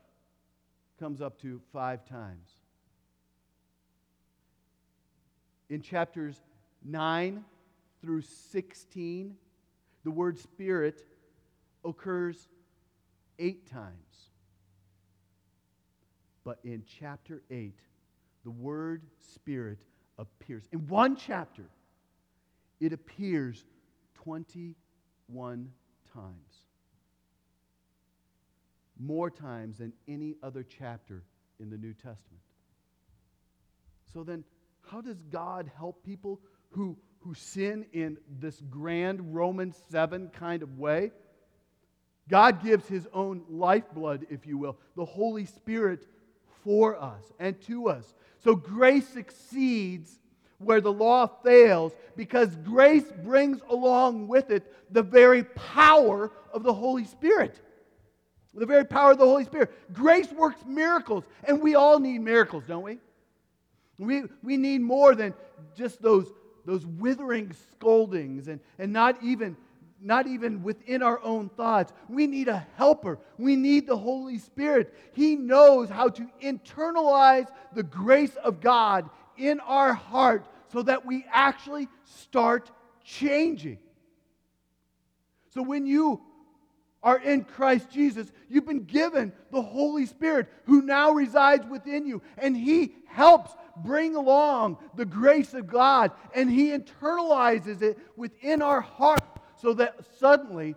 comes 0.98 1.20
up 1.20 1.40
to 1.42 1.60
five 1.72 2.04
times. 2.04 2.50
In 5.68 5.80
chapters 5.80 6.36
9 6.84 7.44
through 8.00 8.22
16, 8.22 9.36
the 10.04 10.10
word 10.10 10.38
spirit 10.38 11.02
occurs 11.84 12.48
eight 13.38 13.70
times. 13.70 14.30
But 16.44 16.58
in 16.64 16.82
chapter 17.00 17.42
8, 17.50 17.78
the 18.44 18.50
word 18.50 19.02
spirit 19.34 19.78
appears. 20.18 20.64
In 20.72 20.86
one 20.88 21.16
chapter, 21.16 21.64
it 22.80 22.92
appears 22.92 23.64
21 24.24 25.70
times. 26.12 26.56
More 28.98 29.30
times 29.30 29.78
than 29.78 29.92
any 30.06 30.36
other 30.42 30.64
chapter 30.64 31.22
in 31.58 31.70
the 31.70 31.76
New 31.76 31.92
Testament. 31.92 32.42
So 34.12 34.22
then, 34.22 34.44
how 34.90 35.00
does 35.00 35.22
God 35.30 35.70
help 35.76 36.04
people 36.04 36.40
who, 36.70 36.96
who 37.20 37.34
sin 37.34 37.86
in 37.92 38.18
this 38.40 38.60
grand 38.70 39.34
Romans 39.34 39.76
7 39.90 40.28
kind 40.28 40.62
of 40.62 40.78
way? 40.78 41.12
God 42.28 42.62
gives 42.62 42.86
his 42.86 43.08
own 43.12 43.42
lifeblood, 43.48 44.26
if 44.30 44.46
you 44.46 44.58
will, 44.58 44.76
the 44.96 45.04
Holy 45.04 45.46
Spirit 45.46 46.06
for 46.62 47.00
us 47.00 47.24
and 47.38 47.60
to 47.62 47.88
us. 47.88 48.14
So 48.38 48.54
grace 48.54 49.08
succeeds 49.08 50.20
where 50.62 50.80
the 50.80 50.92
law 50.92 51.26
fails 51.26 51.92
because 52.16 52.54
grace 52.56 53.10
brings 53.22 53.60
along 53.68 54.28
with 54.28 54.50
it 54.50 54.72
the 54.90 55.02
very 55.02 55.44
power 55.44 56.30
of 56.52 56.62
the 56.62 56.72
Holy 56.72 57.04
Spirit. 57.04 57.60
The 58.54 58.66
very 58.66 58.84
power 58.84 59.12
of 59.12 59.18
the 59.18 59.24
Holy 59.24 59.44
Spirit. 59.44 59.72
Grace 59.94 60.30
works 60.30 60.62
miracles, 60.66 61.24
and 61.44 61.62
we 61.62 61.74
all 61.74 61.98
need 61.98 62.20
miracles, 62.20 62.64
don't 62.68 62.82
we? 62.82 62.98
We, 63.98 64.24
we 64.42 64.56
need 64.56 64.82
more 64.82 65.14
than 65.14 65.32
just 65.76 66.02
those, 66.02 66.30
those 66.66 66.84
withering 66.84 67.52
scoldings 67.70 68.48
and, 68.48 68.60
and 68.78 68.92
not, 68.92 69.22
even, 69.22 69.56
not 70.00 70.26
even 70.26 70.62
within 70.62 71.02
our 71.02 71.22
own 71.22 71.48
thoughts. 71.50 71.92
We 72.08 72.26
need 72.26 72.48
a 72.48 72.66
helper. 72.76 73.18
We 73.38 73.56
need 73.56 73.86
the 73.86 73.96
Holy 73.96 74.38
Spirit. 74.38 74.92
He 75.14 75.36
knows 75.36 75.88
how 75.88 76.08
to 76.10 76.28
internalize 76.42 77.48
the 77.74 77.82
grace 77.82 78.34
of 78.36 78.60
God 78.60 79.08
in 79.38 79.60
our 79.60 79.94
heart 79.94 80.46
so 80.72 80.82
that 80.82 81.04
we 81.04 81.24
actually 81.30 81.88
start 82.04 82.70
changing. 83.04 83.78
So 85.50 85.62
when 85.62 85.86
you 85.86 86.22
are 87.02 87.18
in 87.18 87.44
Christ 87.44 87.90
Jesus, 87.90 88.32
you've 88.48 88.66
been 88.66 88.84
given 88.84 89.32
the 89.50 89.60
Holy 89.60 90.06
Spirit 90.06 90.48
who 90.64 90.82
now 90.82 91.10
resides 91.10 91.66
within 91.66 92.06
you, 92.06 92.22
and 92.38 92.56
He 92.56 92.94
helps 93.06 93.52
bring 93.76 94.14
along 94.14 94.78
the 94.94 95.04
grace 95.04 95.52
of 95.52 95.66
God, 95.66 96.12
and 96.34 96.50
He 96.50 96.68
internalizes 96.68 97.82
it 97.82 97.98
within 98.16 98.62
our 98.62 98.80
heart 98.80 99.20
so 99.56 99.74
that 99.74 99.96
suddenly 100.18 100.74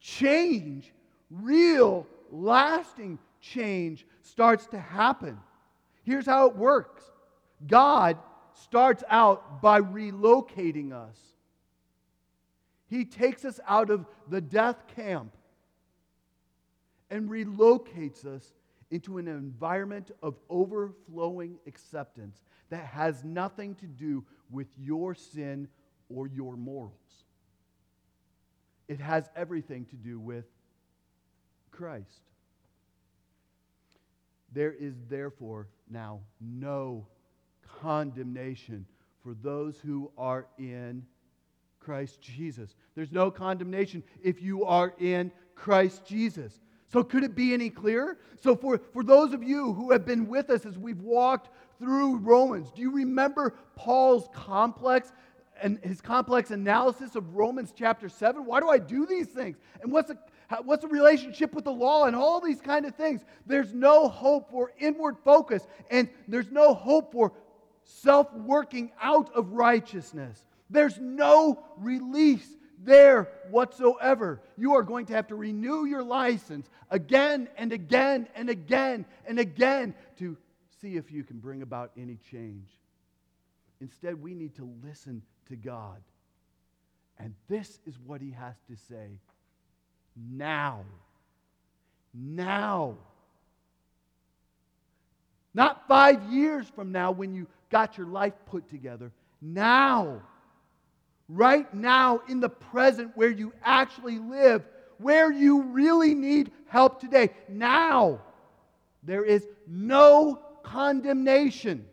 change, 0.00 0.92
real, 1.30 2.06
lasting 2.30 3.18
change, 3.40 4.06
starts 4.22 4.66
to 4.66 4.78
happen. 4.78 5.38
Here's 6.02 6.26
how 6.26 6.48
it 6.48 6.56
works 6.56 7.04
God 7.66 8.18
starts 8.54 9.02
out 9.08 9.60
by 9.60 9.80
relocating 9.80 10.92
us. 10.92 11.16
He 12.86 13.04
takes 13.04 13.44
us 13.44 13.60
out 13.66 13.90
of 13.90 14.06
the 14.28 14.40
death 14.40 14.84
camp 14.94 15.34
and 17.10 17.28
relocates 17.28 18.24
us 18.24 18.52
into 18.90 19.18
an 19.18 19.26
environment 19.26 20.10
of 20.22 20.36
overflowing 20.48 21.58
acceptance 21.66 22.42
that 22.70 22.84
has 22.86 23.24
nothing 23.24 23.74
to 23.76 23.86
do 23.86 24.24
with 24.50 24.68
your 24.78 25.14
sin 25.14 25.68
or 26.08 26.26
your 26.26 26.56
morals. 26.56 26.92
It 28.86 29.00
has 29.00 29.28
everything 29.34 29.86
to 29.86 29.96
do 29.96 30.20
with 30.20 30.44
Christ. 31.70 32.22
There 34.52 34.72
is 34.72 34.94
therefore 35.08 35.68
now 35.90 36.20
no 36.40 37.06
condemnation 37.84 38.86
for 39.22 39.34
those 39.34 39.78
who 39.78 40.10
are 40.16 40.46
in 40.58 41.04
Christ 41.80 42.18
Jesus. 42.22 42.74
There's 42.94 43.12
no 43.12 43.30
condemnation 43.30 44.02
if 44.22 44.40
you 44.40 44.64
are 44.64 44.94
in 44.98 45.30
Christ 45.54 46.06
Jesus. 46.06 46.60
So, 46.90 47.04
could 47.04 47.24
it 47.24 47.34
be 47.34 47.52
any 47.52 47.68
clearer? 47.68 48.16
So, 48.40 48.56
for, 48.56 48.80
for 48.94 49.04
those 49.04 49.34
of 49.34 49.42
you 49.42 49.74
who 49.74 49.92
have 49.92 50.06
been 50.06 50.28
with 50.28 50.48
us 50.48 50.64
as 50.64 50.78
we've 50.78 51.02
walked 51.02 51.50
through 51.78 52.16
Romans, 52.18 52.70
do 52.74 52.80
you 52.80 52.90
remember 52.90 53.54
Paul's 53.76 54.28
complex 54.32 55.12
and 55.60 55.78
his 55.82 56.00
complex 56.00 56.52
analysis 56.52 57.16
of 57.16 57.34
Romans 57.34 57.74
chapter 57.76 58.08
7? 58.08 58.46
Why 58.46 58.60
do 58.60 58.70
I 58.70 58.78
do 58.78 59.04
these 59.04 59.28
things? 59.28 59.58
And 59.82 59.92
what's 59.92 60.08
the, 60.08 60.18
what's 60.64 60.82
the 60.82 60.88
relationship 60.88 61.52
with 61.52 61.64
the 61.64 61.72
law 61.72 62.04
and 62.06 62.16
all 62.16 62.40
these 62.40 62.62
kind 62.62 62.86
of 62.86 62.94
things? 62.94 63.26
There's 63.44 63.74
no 63.74 64.08
hope 64.08 64.50
for 64.50 64.72
inward 64.78 65.16
focus, 65.22 65.66
and 65.90 66.08
there's 66.28 66.50
no 66.50 66.72
hope 66.72 67.12
for 67.12 67.32
self 67.84 68.32
working 68.34 68.92
out 69.00 69.32
of 69.34 69.52
righteousness. 69.52 70.44
There's 70.70 70.98
no 70.98 71.62
release 71.78 72.46
there 72.84 73.30
whatsoever. 73.50 74.42
You 74.56 74.74
are 74.74 74.82
going 74.82 75.06
to 75.06 75.14
have 75.14 75.28
to 75.28 75.36
renew 75.36 75.86
your 75.86 76.02
license 76.02 76.68
again 76.90 77.48
and 77.56 77.72
again 77.72 78.28
and 78.34 78.50
again 78.50 79.06
and 79.26 79.38
again 79.38 79.94
to 80.18 80.36
see 80.82 80.96
if 80.96 81.12
you 81.12 81.24
can 81.24 81.38
bring 81.38 81.62
about 81.62 81.92
any 81.96 82.18
change. 82.30 82.68
Instead, 83.80 84.20
we 84.22 84.34
need 84.34 84.56
to 84.56 84.70
listen 84.84 85.22
to 85.48 85.56
God 85.56 86.02
And 87.18 87.34
this 87.48 87.80
is 87.86 87.98
what 88.00 88.20
he 88.20 88.32
has 88.32 88.54
to 88.68 88.76
say 88.88 89.20
now. 90.16 90.84
Now. 92.14 92.96
Not 95.54 95.86
five 95.86 96.22
years 96.32 96.68
from 96.74 96.92
now 96.92 97.12
when 97.12 97.34
you 97.34 97.46
got 97.74 97.98
your 97.98 98.06
life 98.06 98.34
put 98.46 98.70
together. 98.70 99.10
Now. 99.42 100.22
Right 101.28 101.74
now, 101.74 102.20
in 102.28 102.38
the 102.38 102.48
present 102.48 103.10
where 103.16 103.30
you 103.30 103.52
actually 103.64 104.20
live, 104.20 104.62
where 104.98 105.32
you 105.32 105.62
really 105.62 106.14
need 106.14 106.52
help 106.68 107.00
today. 107.00 107.30
Now. 107.48 108.20
There 109.02 109.24
is 109.24 109.48
no 109.66 110.38
condemnation. 110.62 111.84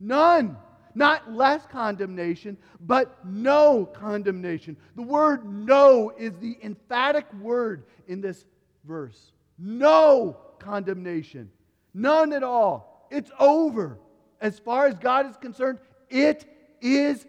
None. 0.00 0.56
Not 0.96 1.32
less 1.32 1.64
condemnation, 1.66 2.58
but 2.80 3.24
no 3.24 3.86
condemnation. 3.86 4.76
The 4.96 5.02
word 5.02 5.44
no 5.44 6.12
is 6.18 6.32
the 6.40 6.58
emphatic 6.64 7.32
word 7.34 7.84
in 8.08 8.20
this 8.20 8.44
verse. 8.84 9.30
No 9.56 10.36
condemnation. 10.58 11.48
None 11.94 12.32
at 12.32 12.42
all. 12.42 13.06
It's 13.08 13.30
over. 13.38 13.98
As 14.42 14.58
far 14.58 14.88
as 14.88 14.98
God 14.98 15.30
is 15.30 15.36
concerned, 15.36 15.78
it 16.10 16.44
is 16.80 17.24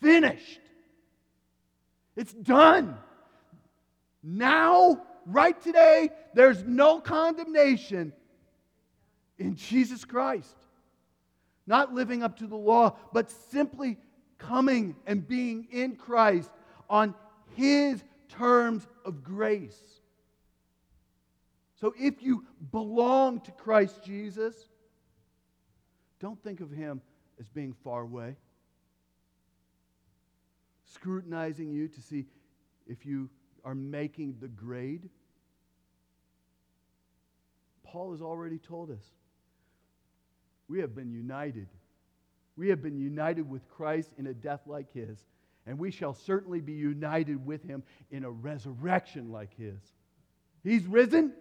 finished. 0.00 0.60
It's 2.16 2.32
done. 2.32 2.96
Now, 4.22 5.02
right 5.26 5.60
today, 5.60 6.08
there's 6.32 6.64
no 6.64 6.98
condemnation 6.98 8.14
in 9.38 9.54
Jesus 9.54 10.06
Christ. 10.06 10.56
Not 11.66 11.92
living 11.92 12.22
up 12.22 12.38
to 12.38 12.46
the 12.46 12.56
law, 12.56 12.96
but 13.12 13.30
simply 13.30 13.98
coming 14.38 14.96
and 15.06 15.28
being 15.28 15.68
in 15.70 15.96
Christ 15.96 16.50
on 16.88 17.14
His 17.54 18.02
terms 18.30 18.86
of 19.04 19.22
grace. 19.22 20.00
So 21.78 21.92
if 21.98 22.22
you 22.22 22.46
belong 22.70 23.40
to 23.40 23.50
Christ 23.50 24.02
Jesus, 24.02 24.54
don't 26.22 26.40
think 26.42 26.60
of 26.60 26.70
Him 26.70 27.02
as 27.40 27.48
being 27.48 27.74
far 27.84 28.02
away, 28.02 28.36
scrutinizing 30.94 31.72
you 31.72 31.88
to 31.88 32.00
see 32.00 32.26
if 32.86 33.04
you 33.04 33.28
are 33.64 33.74
making 33.74 34.36
the 34.40 34.48
grade. 34.48 35.08
Paul 37.82 38.12
has 38.12 38.22
already 38.22 38.58
told 38.58 38.90
us 38.90 39.02
we 40.68 40.78
have 40.78 40.94
been 40.94 41.10
united. 41.10 41.66
We 42.56 42.68
have 42.68 42.82
been 42.82 42.96
united 42.96 43.48
with 43.50 43.68
Christ 43.68 44.10
in 44.16 44.28
a 44.28 44.34
death 44.34 44.60
like 44.66 44.92
his, 44.94 45.18
and 45.66 45.76
we 45.78 45.90
shall 45.90 46.14
certainly 46.14 46.60
be 46.60 46.72
united 46.72 47.44
with 47.44 47.64
him 47.64 47.82
in 48.10 48.24
a 48.24 48.30
resurrection 48.30 49.32
like 49.32 49.50
his. 49.58 49.80
He's 50.62 50.86
risen. 50.86 51.32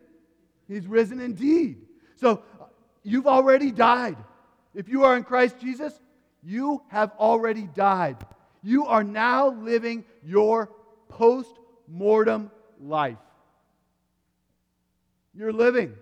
He's 0.67 0.87
risen 0.87 1.19
indeed. 1.19 1.85
So 2.15 2.43
uh, 2.59 2.65
you've 3.03 3.27
already 3.27 3.71
died. 3.71 4.17
If 4.73 4.87
you 4.89 5.03
are 5.03 5.17
in 5.17 5.23
Christ 5.23 5.57
Jesus, 5.59 5.99
you 6.43 6.81
have 6.87 7.11
already 7.19 7.67
died. 7.75 8.17
You 8.63 8.85
are 8.85 9.03
now 9.03 9.49
living 9.49 10.05
your 10.23 10.69
post 11.09 11.51
mortem 11.87 12.51
life. 12.79 13.17
You're 15.33 15.53
living. 15.53 15.93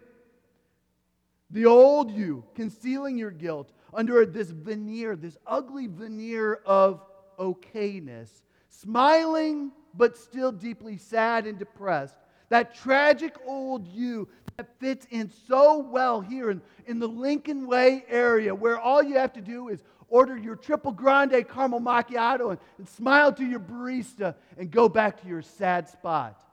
The 1.51 1.65
old 1.65 2.12
you, 2.12 2.43
concealing 2.53 3.17
your 3.17 3.32
guilt 3.32 3.71
under 3.93 4.25
this 4.25 4.49
veneer, 4.49 5.15
this 5.15 5.38
ugly 5.47 5.88
veneer 5.88 6.55
of 6.65 7.01
okayness, 7.39 8.29
smiling 8.69 9.71
but 9.95 10.17
still 10.17 10.51
deeply 10.51 10.97
sad 10.97 11.47
and 11.47 11.58
depressed. 11.58 12.15
That 12.49 12.75
tragic 12.75 13.36
old 13.45 13.88
you 13.88 14.27
that 14.60 14.78
fits 14.78 15.08
in 15.10 15.32
so 15.48 15.80
well 15.80 16.19
here 16.19 16.52
in, 16.52 16.62
in 16.86 17.00
the 17.00 17.08
Lincoln 17.08 17.65
Way 17.65 18.04
area, 18.10 18.54
where 18.54 18.78
all 18.78 19.02
you 19.02 19.17
have 19.17 19.32
to 19.34 19.41
do 19.41 19.69
is 19.69 19.82
order 20.10 20.36
your 20.36 20.58
triple 20.58 20.91
grande 20.91 21.48
caramel 21.48 21.80
macchiato 21.80 22.50
and, 22.50 22.60
and 22.78 22.89
smile 22.89 23.32
to 23.32 23.45
your 23.45 23.62
barista 23.62 24.36
and 24.58 24.69
go 24.69 24.89
back 24.89 25.22
to 25.22 25.30
your 25.30 25.41
sad 25.41 25.88
spot. 25.88 26.43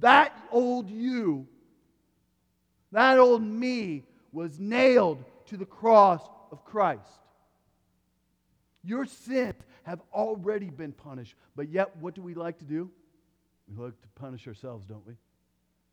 That 0.00 0.34
old 0.50 0.88
you 0.88 1.46
that 2.90 3.18
old 3.18 3.42
me 3.42 4.04
was 4.32 4.58
nailed 4.58 5.22
to 5.46 5.58
the 5.58 5.66
cross 5.66 6.22
of 6.50 6.64
Christ. 6.64 7.02
Your 8.82 9.04
sins 9.04 9.56
have 9.82 10.00
already 10.12 10.70
been 10.70 10.92
punished, 10.92 11.34
but 11.54 11.68
yet 11.68 11.94
what 11.98 12.14
do 12.14 12.22
we 12.22 12.32
like 12.32 12.58
to 12.60 12.64
do? 12.64 12.90
We 13.68 13.84
like 13.84 14.00
to 14.00 14.08
punish 14.14 14.46
ourselves, 14.46 14.86
don't 14.86 15.06
we? 15.06 15.14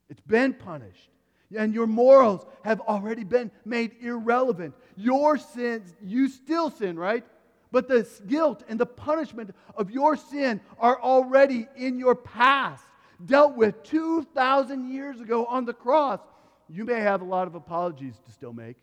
It's 0.09 0.21
been 0.21 0.53
punished. 0.53 1.09
And 1.55 1.73
your 1.73 1.87
morals 1.87 2.45
have 2.63 2.79
already 2.81 3.23
been 3.23 3.49
made 3.65 3.95
irrelevant. 4.01 4.75
Your 4.95 5.37
sins, 5.37 5.95
you 6.01 6.27
still 6.29 6.69
sin, 6.69 6.97
right? 6.97 7.25
But 7.71 7.87
the 7.87 8.07
guilt 8.27 8.63
and 8.67 8.79
the 8.79 8.85
punishment 8.85 9.55
of 9.75 9.91
your 9.91 10.15
sin 10.15 10.61
are 10.79 10.99
already 11.01 11.67
in 11.75 11.99
your 11.99 12.15
past, 12.15 12.83
dealt 13.25 13.55
with 13.55 13.81
2,000 13.83 14.91
years 14.91 15.21
ago 15.21 15.45
on 15.45 15.65
the 15.65 15.73
cross. 15.73 16.19
You 16.67 16.85
may 16.85 16.99
have 16.99 17.21
a 17.21 17.25
lot 17.25 17.47
of 17.47 17.55
apologies 17.55 18.15
to 18.25 18.31
still 18.31 18.53
make. 18.53 18.77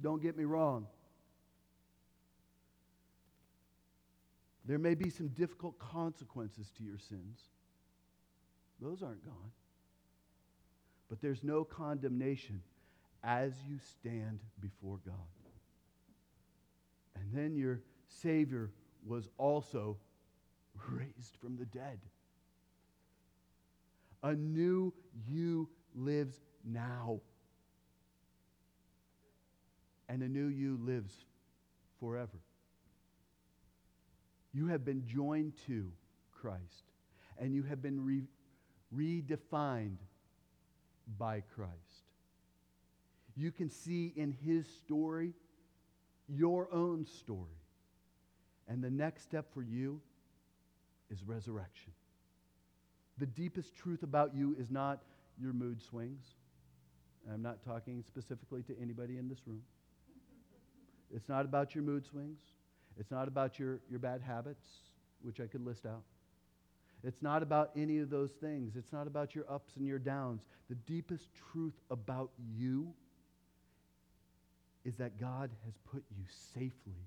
Don't 0.00 0.22
get 0.22 0.36
me 0.36 0.44
wrong. 0.44 0.86
There 4.66 4.78
may 4.78 4.94
be 4.94 5.10
some 5.10 5.28
difficult 5.28 5.78
consequences 5.78 6.70
to 6.76 6.84
your 6.84 6.98
sins. 6.98 7.40
Those 8.80 9.02
aren't 9.02 9.24
gone. 9.24 9.50
But 11.10 11.20
there's 11.20 11.42
no 11.42 11.64
condemnation 11.64 12.62
as 13.24 13.52
you 13.68 13.78
stand 13.78 14.38
before 14.60 15.00
God. 15.04 15.14
And 17.16 17.34
then 17.34 17.56
your 17.56 17.80
Savior 18.08 18.70
was 19.04 19.28
also 19.36 19.98
raised 20.88 21.36
from 21.40 21.56
the 21.58 21.66
dead. 21.66 21.98
A 24.22 24.34
new 24.34 24.94
you 25.26 25.68
lives 25.94 26.38
now. 26.64 27.20
And 30.08 30.22
a 30.22 30.28
new 30.28 30.46
you 30.46 30.78
lives 30.80 31.12
forever. 31.98 32.38
You 34.52 34.68
have 34.68 34.84
been 34.84 35.06
joined 35.06 35.54
to 35.66 35.90
Christ, 36.32 36.92
and 37.38 37.54
you 37.54 37.62
have 37.64 37.80
been 37.80 38.04
re- 38.04 38.26
redefined 38.94 39.98
by 41.18 41.42
Christ. 41.54 41.70
You 43.36 43.50
can 43.50 43.70
see 43.70 44.12
in 44.16 44.32
his 44.32 44.66
story 44.66 45.32
your 46.28 46.68
own 46.72 47.06
story. 47.06 47.60
And 48.68 48.82
the 48.82 48.90
next 48.90 49.22
step 49.22 49.52
for 49.52 49.62
you 49.62 50.00
is 51.10 51.22
resurrection. 51.24 51.92
The 53.18 53.26
deepest 53.26 53.74
truth 53.76 54.02
about 54.02 54.34
you 54.34 54.56
is 54.58 54.70
not 54.70 55.02
your 55.40 55.52
mood 55.52 55.82
swings. 55.82 56.24
I'm 57.30 57.42
not 57.42 57.62
talking 57.64 58.02
specifically 58.06 58.62
to 58.62 58.74
anybody 58.80 59.18
in 59.18 59.28
this 59.28 59.40
room. 59.46 59.62
It's 61.14 61.28
not 61.28 61.44
about 61.44 61.74
your 61.74 61.82
mood 61.84 62.06
swings. 62.06 62.38
It's 62.98 63.10
not 63.10 63.28
about 63.28 63.58
your, 63.58 63.80
your 63.90 63.98
bad 63.98 64.22
habits, 64.22 64.64
which 65.22 65.40
I 65.40 65.46
could 65.46 65.64
list 65.64 65.86
out. 65.86 66.02
It's 67.02 67.22
not 67.22 67.42
about 67.42 67.70
any 67.76 67.98
of 67.98 68.10
those 68.10 68.30
things. 68.32 68.76
It's 68.76 68.92
not 68.92 69.06
about 69.06 69.34
your 69.34 69.44
ups 69.50 69.76
and 69.76 69.86
your 69.86 69.98
downs. 69.98 70.42
The 70.68 70.74
deepest 70.74 71.28
truth 71.52 71.74
about 71.90 72.30
you 72.56 72.92
is 74.84 74.96
that 74.96 75.18
God 75.18 75.50
has 75.64 75.74
put 75.90 76.02
you 76.16 76.24
safely, 76.54 77.06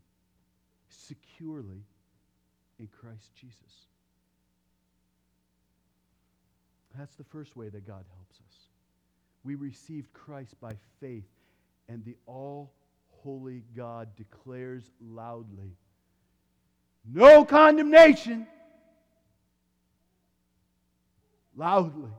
securely 0.90 1.84
in 2.80 2.88
Christ 2.88 3.34
Jesus. 3.40 3.88
That's 6.98 7.16
the 7.16 7.24
first 7.24 7.56
way 7.56 7.70
that 7.70 7.88
God 7.88 8.06
helps 8.16 8.38
us. 8.38 8.58
We 9.44 9.56
received 9.56 10.14
Christ 10.14 10.60
by 10.62 10.74
faith, 11.00 11.28
and 11.90 12.06
the 12.06 12.16
all 12.26 12.72
holy 13.24 13.64
God 13.76 14.10
declares 14.16 14.90
loudly 15.02 15.76
no 17.12 17.44
condemnation. 17.44 18.48
Loudly. 21.56 22.12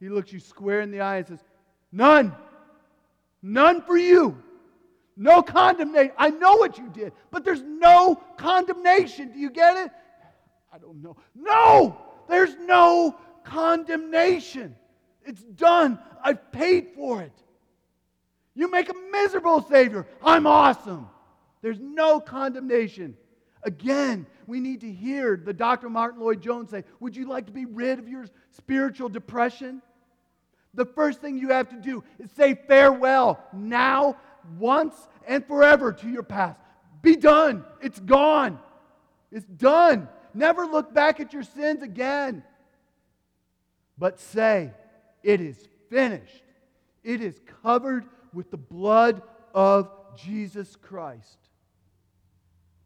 He 0.00 0.08
looks 0.08 0.32
you 0.32 0.40
square 0.40 0.80
in 0.80 0.90
the 0.90 1.00
eye 1.00 1.18
and 1.18 1.26
says, 1.26 1.44
None. 1.92 2.34
None 3.42 3.82
for 3.82 3.96
you. 3.96 4.42
No 5.16 5.42
condemnation. 5.42 6.12
I 6.16 6.30
know 6.30 6.56
what 6.56 6.78
you 6.78 6.88
did, 6.88 7.12
but 7.30 7.44
there's 7.44 7.62
no 7.62 8.20
condemnation. 8.36 9.32
Do 9.32 9.38
you 9.38 9.50
get 9.50 9.76
it? 9.76 9.90
I 10.72 10.78
don't 10.78 11.02
know. 11.02 11.16
No! 11.34 11.98
There's 12.28 12.54
no 12.56 13.16
condemnation. 13.42 14.76
It's 15.24 15.42
done. 15.42 15.98
I've 16.22 16.52
paid 16.52 16.88
for 16.94 17.22
it. 17.22 17.32
You 18.54 18.70
make 18.70 18.88
a 18.88 18.94
miserable 19.10 19.62
Savior. 19.62 20.06
I'm 20.22 20.46
awesome. 20.46 21.08
There's 21.62 21.80
no 21.80 22.20
condemnation. 22.20 23.16
Again, 23.62 24.26
we 24.46 24.60
need 24.60 24.80
to 24.82 24.90
hear 24.90 25.36
the 25.36 25.52
Dr. 25.52 25.88
Martyn 25.88 26.20
Lloyd-Jones 26.20 26.70
say, 26.70 26.84
Would 27.00 27.16
you 27.16 27.28
like 27.28 27.46
to 27.46 27.52
be 27.52 27.66
rid 27.66 27.98
of 27.98 28.08
your 28.08 28.26
spiritual 28.52 29.08
depression? 29.08 29.82
The 30.74 30.84
first 30.84 31.20
thing 31.20 31.38
you 31.38 31.50
have 31.50 31.68
to 31.70 31.76
do 31.76 32.04
is 32.18 32.30
say 32.32 32.54
farewell 32.54 33.42
now, 33.52 34.16
once, 34.58 34.94
and 35.26 35.44
forever 35.46 35.92
to 35.92 36.08
your 36.08 36.22
past. 36.22 36.58
Be 37.02 37.16
done. 37.16 37.64
It's 37.82 37.98
gone. 37.98 38.58
It's 39.32 39.46
done. 39.46 40.08
Never 40.34 40.66
look 40.66 40.94
back 40.94 41.20
at 41.20 41.32
your 41.32 41.42
sins 41.42 41.82
again. 41.82 42.44
But 43.96 44.20
say, 44.20 44.72
It 45.22 45.40
is 45.40 45.68
finished. 45.90 46.44
It 47.02 47.20
is 47.22 47.40
covered 47.62 48.04
with 48.32 48.50
the 48.50 48.56
blood 48.56 49.22
of 49.54 49.90
Jesus 50.16 50.76
Christ. 50.76 51.47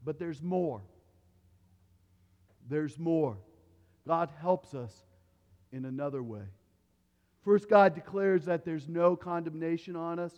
But 0.05 0.19
there's 0.19 0.43
more. 0.43 0.83
There's 2.69 2.99
more. 2.99 3.37
God 4.07 4.31
helps 4.41 4.75
us 4.75 4.93
in 5.73 5.85
another 5.85 6.23
way. 6.23 6.45
First, 7.45 7.69
God 7.69 7.95
declares 7.95 8.45
that 8.45 8.65
there's 8.65 8.89
no 8.89 9.17
condemnation 9.17 9.97
on 9.97 10.19
us 10.19 10.33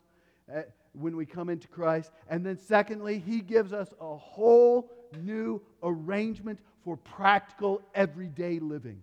eh, 0.53 0.63
when 0.93 1.17
we 1.17 1.27
come 1.27 1.51
into 1.51 1.69
Christ. 1.69 2.11
And 2.29 2.45
then, 2.45 2.59
secondly, 2.59 3.19
He 3.19 3.41
gives 3.41 3.73
us 3.73 3.93
a 4.01 4.17
whole 4.17 4.91
new 5.23 5.61
arrangement 5.83 6.61
for 6.83 6.97
practical 6.97 7.83
everyday 7.95 8.59
living. 8.59 9.03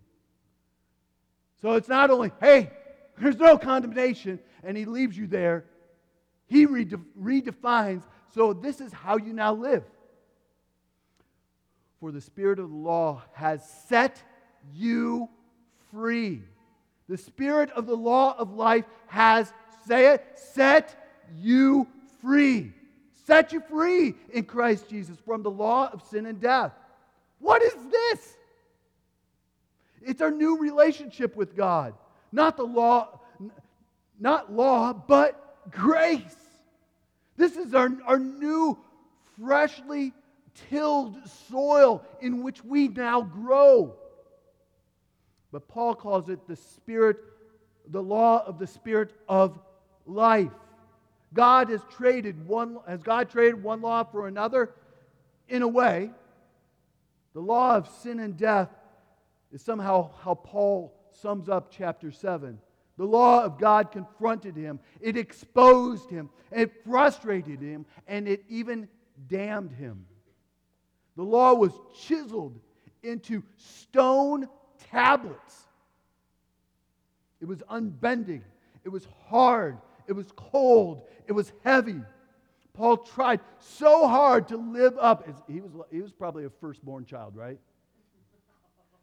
So 1.61 1.73
it's 1.73 1.87
not 1.87 2.09
only, 2.09 2.31
hey, 2.39 2.71
there's 3.19 3.37
no 3.37 3.57
condemnation, 3.57 4.39
and 4.63 4.75
He 4.75 4.85
leaves 4.85 5.15
you 5.15 5.27
there. 5.27 5.65
He 6.47 6.65
redefines, 6.65 8.03
so 8.33 8.51
this 8.53 8.81
is 8.81 8.91
how 8.91 9.17
you 9.17 9.31
now 9.31 9.53
live. 9.53 9.83
For 12.01 12.11
the 12.11 12.19
Spirit 12.19 12.57
of 12.57 12.71
the 12.71 12.75
law 12.75 13.21
has 13.33 13.63
set 13.87 14.21
you 14.73 15.29
free. 15.91 16.41
The 17.07 17.17
Spirit 17.17 17.69
of 17.71 17.85
the 17.85 17.95
law 17.95 18.35
of 18.39 18.53
life 18.55 18.85
has, 19.05 19.53
say 19.85 20.15
it, 20.15 20.25
set 20.35 20.95
you 21.37 21.87
free. 22.19 22.73
Set 23.27 23.53
you 23.53 23.61
free 23.61 24.15
in 24.33 24.45
Christ 24.45 24.89
Jesus 24.89 25.15
from 25.23 25.43
the 25.43 25.51
law 25.51 25.91
of 25.93 26.01
sin 26.09 26.25
and 26.25 26.41
death. 26.41 26.71
What 27.37 27.61
is 27.61 27.75
this? 27.91 28.37
It's 30.01 30.21
our 30.21 30.31
new 30.31 30.57
relationship 30.57 31.35
with 31.35 31.55
God. 31.55 31.93
Not 32.31 32.57
the 32.57 32.63
law, 32.63 33.19
not 34.19 34.51
law, 34.51 34.91
but 34.91 35.69
grace. 35.69 36.35
This 37.37 37.57
is 37.57 37.75
our, 37.75 37.91
our 38.07 38.17
new, 38.17 38.79
freshly 39.39 40.13
tilled 40.69 41.17
soil 41.49 42.03
in 42.21 42.43
which 42.43 42.63
we 42.63 42.87
now 42.87 43.21
grow. 43.21 43.95
But 45.51 45.67
Paul 45.67 45.95
calls 45.95 46.29
it 46.29 46.47
the 46.47 46.55
spirit, 46.55 47.17
the 47.87 48.01
law 48.01 48.43
of 48.45 48.59
the 48.59 48.67
spirit 48.67 49.11
of 49.27 49.59
life. 50.05 50.51
God 51.33 51.69
has 51.69 51.81
traded 51.89 52.45
one, 52.45 52.77
has 52.87 53.03
God 53.03 53.29
traded 53.29 53.61
one 53.61 53.81
law 53.81 54.03
for 54.03 54.27
another? 54.27 54.71
In 55.47 55.61
a 55.61 55.67
way. 55.67 56.11
The 57.33 57.41
law 57.41 57.75
of 57.75 57.87
sin 58.01 58.19
and 58.19 58.35
death 58.35 58.69
is 59.51 59.61
somehow 59.61 60.11
how 60.23 60.35
Paul 60.35 60.93
sums 61.13 61.49
up 61.49 61.71
chapter 61.71 62.11
7. 62.11 62.57
The 62.97 63.05
law 63.05 63.43
of 63.43 63.57
God 63.57 63.91
confronted 63.91 64.55
him, 64.55 64.79
it 64.99 65.17
exposed 65.17 66.09
him, 66.09 66.29
it 66.51 66.83
frustrated 66.85 67.61
him, 67.61 67.85
and 68.07 68.27
it 68.27 68.43
even 68.49 68.87
damned 69.27 69.71
him. 69.71 70.05
The 71.15 71.23
law 71.23 71.53
was 71.53 71.71
chiseled 71.95 72.59
into 73.03 73.43
stone 73.57 74.47
tablets. 74.91 75.67
It 77.41 77.47
was 77.47 77.63
unbending, 77.69 78.43
it 78.83 78.89
was 78.89 79.07
hard, 79.27 79.77
it 80.07 80.13
was 80.13 80.27
cold, 80.35 81.03
it 81.27 81.31
was 81.31 81.51
heavy. 81.63 82.01
Paul 82.73 82.97
tried 82.97 83.41
so 83.59 84.07
hard 84.07 84.47
to 84.49 84.57
live 84.57 84.97
up. 84.97 85.27
He 85.47 85.59
was, 85.59 85.71
he 85.91 86.01
was 86.01 86.11
probably 86.11 86.45
a 86.45 86.49
firstborn 86.49 87.05
child, 87.05 87.35
right? 87.35 87.59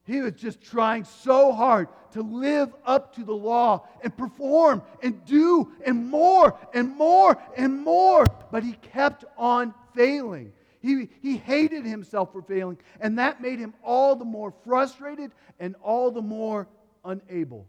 He 0.05 0.23
was 0.23 0.33
just 0.33 0.63
trying 0.63 1.05
so 1.05 1.53
hard 1.53 1.89
to 2.13 2.23
live 2.23 2.75
up 2.87 3.15
to 3.17 3.25
the 3.25 3.35
law 3.35 3.87
and 4.03 4.17
perform 4.17 4.83
and 5.03 5.23
do 5.27 5.71
and 5.85 6.09
more 6.09 6.59
and 6.73 6.97
more 6.97 7.37
and 7.59 7.85
more. 7.85 8.25
But 8.51 8.63
he 8.63 8.73
kept 8.73 9.27
on 9.37 9.75
failing. 9.95 10.53
He, 10.89 11.11
he 11.21 11.37
hated 11.37 11.85
himself 11.85 12.33
for 12.33 12.41
failing, 12.41 12.79
and 12.99 13.19
that 13.19 13.43
made 13.43 13.59
him 13.59 13.75
all 13.85 14.17
the 14.17 14.25
more 14.25 14.55
frustrated 14.65 15.33
and 15.61 15.77
all 15.83 16.11
the 16.11 16.23
more 16.23 16.67
unable. 17.05 17.67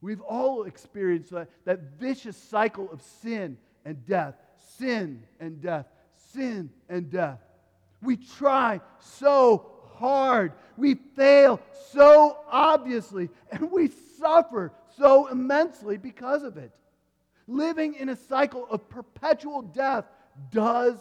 We've 0.00 0.20
all 0.20 0.64
experienced 0.64 1.32
that, 1.32 1.50
that 1.64 1.98
vicious 1.98 2.36
cycle 2.36 2.88
of 2.92 3.02
sin 3.02 3.58
and 3.84 4.06
death, 4.06 4.36
sin 4.78 5.24
and 5.40 5.60
death, 5.60 5.86
sin 6.32 6.70
and 6.88 7.10
death. 7.10 7.40
We 8.00 8.18
try 8.18 8.80
so 9.00 9.66
hard, 9.94 10.52
we 10.76 10.94
fail 10.94 11.60
so 11.90 12.38
obviously, 12.48 13.30
and 13.50 13.72
we 13.72 13.90
suffer 14.20 14.72
so 14.96 15.26
immensely 15.26 15.96
because 15.96 16.44
of 16.44 16.56
it. 16.56 16.70
Living 17.48 17.94
in 17.94 18.10
a 18.10 18.16
cycle 18.16 18.64
of 18.70 18.88
perpetual 18.88 19.62
death 19.62 20.04
does 20.50 20.96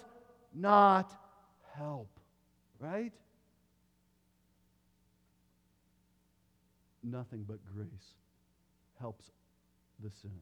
not 0.55 1.11
help, 1.75 2.19
right? 2.79 3.11
Nothing 7.03 7.45
but 7.47 7.59
grace 7.73 8.13
helps 8.99 9.25
the 10.03 10.09
sinner. 10.09 10.33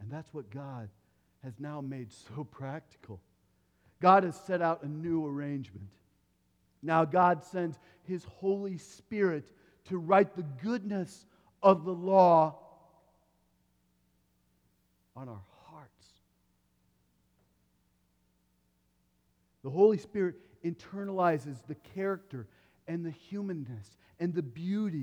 And 0.00 0.10
that's 0.10 0.32
what 0.32 0.50
God 0.50 0.88
has 1.44 1.54
now 1.58 1.80
made 1.80 2.10
so 2.12 2.44
practical. 2.50 3.20
God 4.00 4.24
has 4.24 4.34
set 4.34 4.62
out 4.62 4.82
a 4.82 4.88
new 4.88 5.26
arrangement. 5.26 5.88
Now, 6.82 7.04
God 7.04 7.44
sends 7.44 7.78
His 8.04 8.24
Holy 8.24 8.78
Spirit 8.78 9.52
to 9.88 9.98
write 9.98 10.34
the 10.34 10.44
goodness 10.62 11.26
of 11.62 11.84
the 11.84 11.92
law 11.92 12.56
on 15.14 15.28
our 15.28 15.42
The 19.62 19.70
Holy 19.70 19.98
Spirit 19.98 20.36
internalizes 20.64 21.56
the 21.66 21.74
character 21.94 22.46
and 22.88 23.04
the 23.04 23.10
humanness 23.10 23.96
and 24.18 24.34
the 24.34 24.42
beauty 24.42 25.02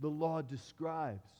the 0.00 0.08
law 0.08 0.42
describes. 0.42 1.30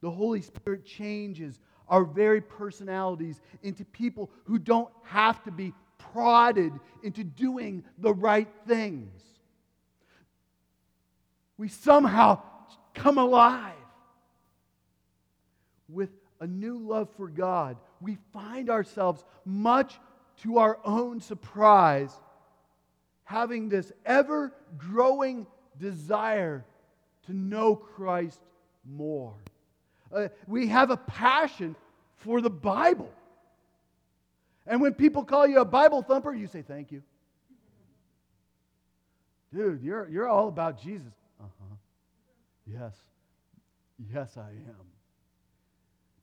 The 0.00 0.10
Holy 0.10 0.42
Spirit 0.42 0.84
changes 0.84 1.58
our 1.88 2.04
very 2.04 2.40
personalities 2.40 3.40
into 3.62 3.84
people 3.84 4.30
who 4.44 4.58
don't 4.58 4.90
have 5.04 5.42
to 5.44 5.50
be 5.50 5.72
prodded 6.12 6.72
into 7.02 7.24
doing 7.24 7.84
the 7.98 8.12
right 8.12 8.48
things. 8.66 9.22
We 11.56 11.68
somehow 11.68 12.42
come 12.94 13.18
alive 13.18 13.74
with 15.88 16.10
a 16.40 16.46
new 16.46 16.78
love 16.78 17.08
for 17.16 17.28
God, 17.28 17.76
we 18.00 18.18
find 18.32 18.70
ourselves, 18.70 19.24
much 19.44 19.98
to 20.42 20.58
our 20.58 20.78
own 20.84 21.20
surprise, 21.20 22.12
having 23.24 23.68
this 23.68 23.92
ever 24.06 24.52
growing 24.76 25.46
desire 25.78 26.64
to 27.26 27.32
know 27.32 27.76
Christ 27.76 28.40
more. 28.84 29.34
Uh, 30.14 30.28
we 30.46 30.68
have 30.68 30.90
a 30.90 30.96
passion 30.96 31.76
for 32.16 32.40
the 32.40 32.50
Bible. 32.50 33.12
And 34.66 34.80
when 34.80 34.94
people 34.94 35.24
call 35.24 35.46
you 35.46 35.60
a 35.60 35.64
Bible 35.64 36.02
thumper, 36.02 36.32
you 36.32 36.46
say, 36.46 36.62
Thank 36.62 36.92
you. 36.92 37.02
Dude, 39.54 39.82
you're, 39.82 40.06
you're 40.08 40.28
all 40.28 40.48
about 40.48 40.80
Jesus. 40.80 41.12
Uh 41.40 41.44
huh. 41.44 41.76
Yes. 42.66 42.94
Yes, 44.12 44.36
I 44.36 44.50
am. 44.50 44.97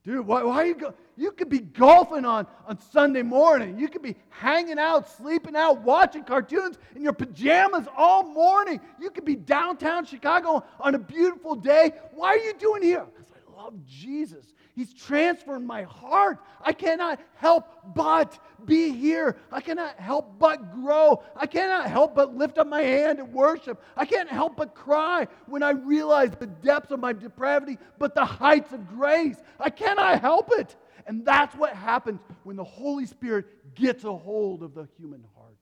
Dude, 0.05 0.27
why, 0.27 0.43
why 0.43 0.65
you 0.65 0.75
go? 0.75 0.93
You 1.17 1.31
could 1.31 1.49
be 1.49 1.59
golfing 1.59 2.25
on, 2.25 2.45
on 2.67 2.79
Sunday 2.91 3.23
morning. 3.23 3.79
You 3.79 3.87
could 3.87 4.03
be 4.03 4.15
hanging 4.29 4.77
out, 4.77 5.09
sleeping 5.09 5.55
out, 5.55 5.81
watching 5.81 6.23
cartoons 6.23 6.77
in 6.95 7.01
your 7.01 7.13
pajamas 7.13 7.87
all 7.97 8.21
morning. 8.23 8.79
You 9.01 9.09
could 9.09 9.25
be 9.25 9.35
downtown 9.35 10.05
Chicago 10.05 10.63
on 10.79 10.93
a 10.93 10.99
beautiful 10.99 11.55
day. 11.55 11.93
Why 12.13 12.29
are 12.29 12.37
you 12.37 12.53
doing 12.53 12.83
here? 12.83 13.05
I 13.34 13.34
love 13.65 13.83
Jesus. 13.87 14.45
He's 14.75 14.93
transformed 14.93 15.65
my 15.65 15.83
heart. 15.83 16.37
I 16.61 16.71
cannot 16.71 17.19
help 17.35 17.65
but 17.95 18.37
be 18.63 18.91
here. 18.91 19.37
I 19.51 19.59
cannot 19.59 19.95
help 19.95 20.37
but 20.37 20.71
grow. 20.71 21.23
I 21.35 21.47
cannot 21.47 21.89
help 21.89 22.13
but 22.13 22.35
lift 22.35 22.59
up 22.59 22.67
my 22.67 22.81
hand 22.81 23.19
and 23.19 23.33
worship. 23.33 23.81
I 23.97 24.05
can't 24.05 24.29
help 24.29 24.55
but 24.55 24.75
cry 24.75 25.27
when 25.47 25.63
I 25.63 25.71
realize 25.71 26.31
the 26.37 26.45
depths 26.47 26.91
of 26.91 26.99
my 26.99 27.13
depravity, 27.13 27.79
but 27.97 28.13
the 28.13 28.25
heights 28.25 28.71
of 28.71 28.87
grace. 28.87 29.37
I 29.59 29.71
cannot 29.71 30.21
help 30.21 30.49
it. 30.59 30.75
And 31.07 31.25
that's 31.25 31.55
what 31.55 31.73
happens 31.73 32.19
when 32.43 32.55
the 32.55 32.63
Holy 32.63 33.07
Spirit 33.07 33.45
gets 33.73 34.03
a 34.03 34.13
hold 34.15 34.61
of 34.61 34.75
the 34.75 34.87
human 34.97 35.25
heart. 35.35 35.57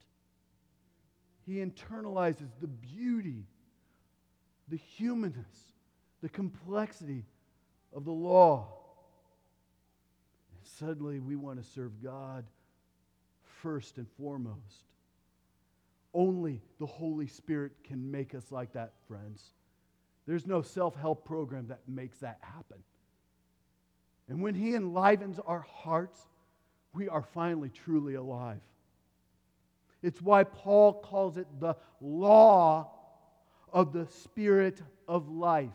He 1.45 1.55
internalizes 1.55 2.49
the 2.59 2.67
beauty, 2.67 3.45
the 4.67 4.77
humanness, 4.77 5.73
the 6.21 6.29
complexity 6.29 7.25
of 7.95 8.05
the 8.05 8.11
law. 8.11 8.67
And 10.51 10.59
suddenly 10.79 11.19
we 11.19 11.35
want 11.35 11.63
to 11.63 11.69
serve 11.71 11.91
God 12.03 12.45
first 13.61 13.97
and 13.97 14.07
foremost. 14.17 14.85
Only 16.13 16.61
the 16.79 16.85
Holy 16.85 17.27
Spirit 17.27 17.71
can 17.83 18.11
make 18.11 18.35
us 18.35 18.51
like 18.51 18.73
that, 18.73 18.93
friends. 19.07 19.43
There's 20.27 20.45
no 20.45 20.61
self 20.61 20.95
help 20.95 21.25
program 21.25 21.67
that 21.67 21.79
makes 21.87 22.19
that 22.19 22.37
happen. 22.41 22.77
And 24.29 24.41
when 24.41 24.55
He 24.55 24.75
enlivens 24.75 25.39
our 25.45 25.61
hearts, 25.61 26.19
we 26.93 27.09
are 27.09 27.23
finally 27.23 27.69
truly 27.69 28.13
alive. 28.13 28.61
It's 30.01 30.21
why 30.21 30.43
Paul 30.43 30.93
calls 30.93 31.37
it 31.37 31.47
the 31.59 31.75
law 31.99 32.91
of 33.71 33.93
the 33.93 34.05
Spirit 34.05 34.81
of 35.07 35.29
life. 35.29 35.71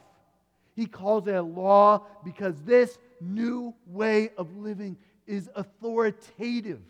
He 0.79 0.87
calls 0.87 1.26
it 1.26 1.35
a 1.35 1.43
law 1.43 2.07
because 2.24 2.55
this 2.62 2.99
new 3.20 3.74
way 3.85 4.31
of 4.39 4.57
living 4.57 4.97
is 5.26 5.51
authoritative. 5.57 6.81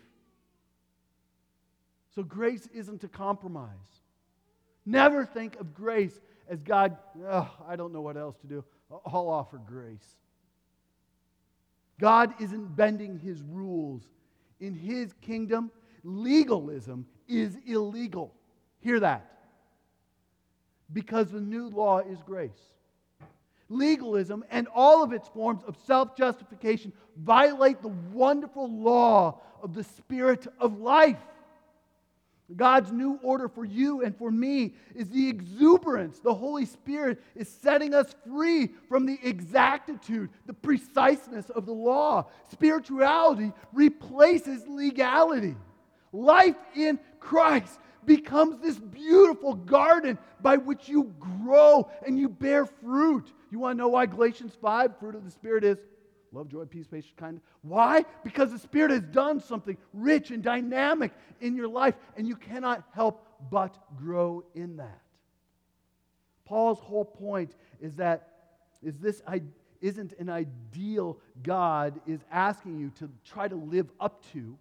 So 2.13 2.21
grace 2.21 2.69
isn't 2.71 3.03
a 3.03 3.07
compromise. 3.07 3.71
Never 4.85 5.25
think 5.25 5.59
of 5.59 5.73
grace 5.73 6.19
as 6.47 6.61
God, 6.61 6.97
oh, 7.27 7.51
I 7.67 7.75
don't 7.75 7.91
know 7.91 8.01
what 8.01 8.15
else 8.15 8.37
to 8.41 8.47
do. 8.47 8.63
I'll 9.07 9.27
offer 9.27 9.57
grace. 9.57 10.19
God 11.99 12.35
isn't 12.39 12.75
bending 12.75 13.17
his 13.17 13.41
rules. 13.41 14.03
In 14.59 14.75
his 14.75 15.13
kingdom, 15.19 15.71
legalism 16.03 17.07
is 17.27 17.57
illegal. 17.65 18.35
Hear 18.81 18.99
that. 18.99 19.25
Because 20.93 21.31
the 21.31 21.41
new 21.41 21.69
law 21.69 22.01
is 22.01 22.19
grace. 22.21 22.51
Legalism 23.69 24.43
and 24.49 24.67
all 24.73 25.03
of 25.03 25.13
its 25.13 25.27
forms 25.27 25.63
of 25.63 25.77
self 25.85 26.17
justification 26.17 26.91
violate 27.17 27.81
the 27.81 27.93
wonderful 28.11 28.69
law 28.69 29.39
of 29.61 29.73
the 29.75 29.83
Spirit 29.83 30.47
of 30.59 30.79
life. 30.79 31.17
God's 32.55 32.91
new 32.91 33.19
order 33.21 33.47
for 33.47 33.63
you 33.63 34.01
and 34.01 34.17
for 34.17 34.31
me 34.31 34.73
is 34.95 35.09
the 35.09 35.29
exuberance. 35.29 36.19
The 36.19 36.33
Holy 36.33 36.65
Spirit 36.65 37.21
is 37.35 37.47
setting 37.47 37.93
us 37.93 38.15
free 38.27 38.71
from 38.87 39.05
the 39.05 39.19
exactitude, 39.21 40.29
the 40.47 40.53
preciseness 40.53 41.49
of 41.51 41.67
the 41.67 41.73
law. 41.73 42.27
Spirituality 42.51 43.53
replaces 43.71 44.67
legality. 44.67 45.55
Life 46.11 46.55
in 46.75 46.99
Christ 47.19 47.79
becomes 48.05 48.59
this 48.61 48.79
beautiful 48.79 49.53
garden 49.53 50.17
by 50.41 50.57
which 50.57 50.89
you 50.89 51.13
grow 51.19 51.91
and 52.05 52.17
you 52.17 52.29
bear 52.29 52.65
fruit. 52.65 53.31
You 53.51 53.59
want 53.59 53.77
to 53.77 53.77
know 53.77 53.87
why 53.87 54.05
Galatians 54.05 54.53
5, 54.61 54.97
fruit 54.99 55.15
of 55.15 55.25
the 55.25 55.31
Spirit, 55.31 55.63
is 55.63 55.77
love, 56.31 56.49
joy, 56.49 56.65
peace, 56.65 56.87
patience, 56.87 57.13
kindness? 57.17 57.43
Why? 57.61 58.05
Because 58.23 58.51
the 58.51 58.59
Spirit 58.59 58.91
has 58.91 59.01
done 59.01 59.39
something 59.39 59.77
rich 59.93 60.31
and 60.31 60.43
dynamic 60.43 61.11
in 61.41 61.55
your 61.55 61.67
life, 61.67 61.95
and 62.15 62.27
you 62.27 62.35
cannot 62.35 62.83
help 62.93 63.25
but 63.49 63.77
grow 63.97 64.43
in 64.53 64.77
that. 64.77 65.01
Paul's 66.45 66.79
whole 66.79 67.05
point 67.05 67.55
is 67.81 67.95
that 67.95 68.27
is 68.83 68.97
this 68.97 69.21
isn't 69.81 70.13
an 70.19 70.29
ideal 70.29 71.17
God 71.43 71.99
is 72.07 72.21
asking 72.31 72.79
you 72.79 72.91
to 72.99 73.09
try 73.25 73.47
to 73.47 73.55
live 73.55 73.89
up 73.99 74.23
to 74.33 74.57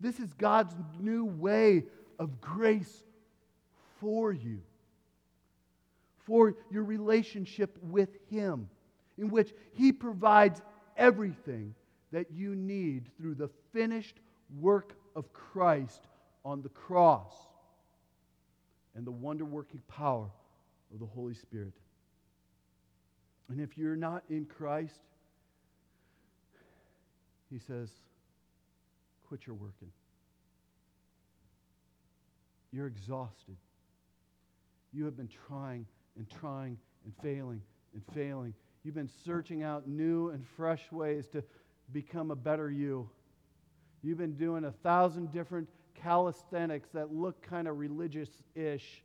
this 0.00 0.20
is 0.20 0.32
God's 0.34 0.74
new 1.00 1.24
way 1.24 1.84
of 2.18 2.40
grace 2.40 3.04
for 4.00 4.32
you, 4.32 4.60
for 6.26 6.54
your 6.70 6.84
relationship 6.84 7.78
with 7.82 8.10
Him, 8.28 8.68
in 9.16 9.30
which 9.30 9.54
He 9.72 9.92
provides 9.92 10.60
everything 10.96 11.74
that 12.12 12.30
you 12.32 12.54
need 12.54 13.04
through 13.16 13.36
the 13.36 13.48
finished 13.72 14.16
work 14.60 14.96
of 15.14 15.32
Christ 15.32 16.02
on 16.44 16.62
the 16.62 16.68
cross 16.68 17.32
and 18.94 19.06
the 19.06 19.10
wonder 19.10 19.44
working 19.44 19.80
power 19.88 20.28
of 20.92 21.00
the 21.00 21.06
Holy 21.06 21.34
Spirit. 21.34 21.72
And 23.48 23.60
if 23.60 23.78
you're 23.78 23.96
not 23.96 24.24
in 24.28 24.44
Christ, 24.44 25.00
He 27.50 27.58
says, 27.58 27.90
quit 29.28 29.46
your 29.46 29.54
working. 29.56 29.90
You're 32.72 32.86
exhausted. 32.86 33.56
You 34.92 35.04
have 35.04 35.16
been 35.16 35.30
trying 35.48 35.86
and 36.16 36.28
trying 36.40 36.78
and 37.04 37.12
failing 37.22 37.62
and 37.94 38.02
failing. 38.14 38.54
You've 38.82 38.94
been 38.94 39.10
searching 39.24 39.62
out 39.62 39.88
new 39.88 40.30
and 40.30 40.46
fresh 40.56 40.90
ways 40.92 41.26
to 41.28 41.42
become 41.92 42.30
a 42.30 42.36
better 42.36 42.70
you. 42.70 43.08
You've 44.02 44.18
been 44.18 44.36
doing 44.36 44.64
a 44.64 44.70
thousand 44.70 45.32
different 45.32 45.68
calisthenics 45.94 46.90
that 46.90 47.12
look 47.12 47.42
kind 47.42 47.66
of 47.66 47.78
religious 47.78 48.30
ish. 48.54 49.02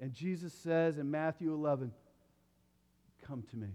And 0.00 0.12
Jesus 0.12 0.52
says 0.52 0.98
in 0.98 1.10
Matthew 1.10 1.52
11, 1.52 1.92
Come 3.26 3.42
to 3.50 3.56
me. 3.56 3.68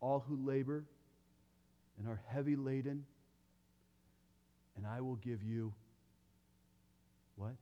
All 0.00 0.24
who 0.28 0.36
labor 0.36 0.84
and 1.98 2.08
are 2.08 2.20
heavy 2.26 2.56
laden, 2.56 3.04
and 4.76 4.86
I 4.86 5.00
will 5.00 5.16
give 5.16 5.42
you 5.42 5.72
what? 7.36 7.54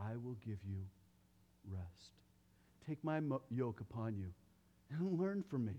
I 0.00 0.16
will 0.16 0.36
give 0.44 0.58
you 0.64 0.82
rest. 1.68 2.14
Take 2.86 3.02
my 3.04 3.20
mo- 3.20 3.42
yoke 3.50 3.80
upon 3.80 4.16
you 4.16 4.32
and 4.90 5.18
learn 5.20 5.42
from 5.42 5.66
me. 5.66 5.74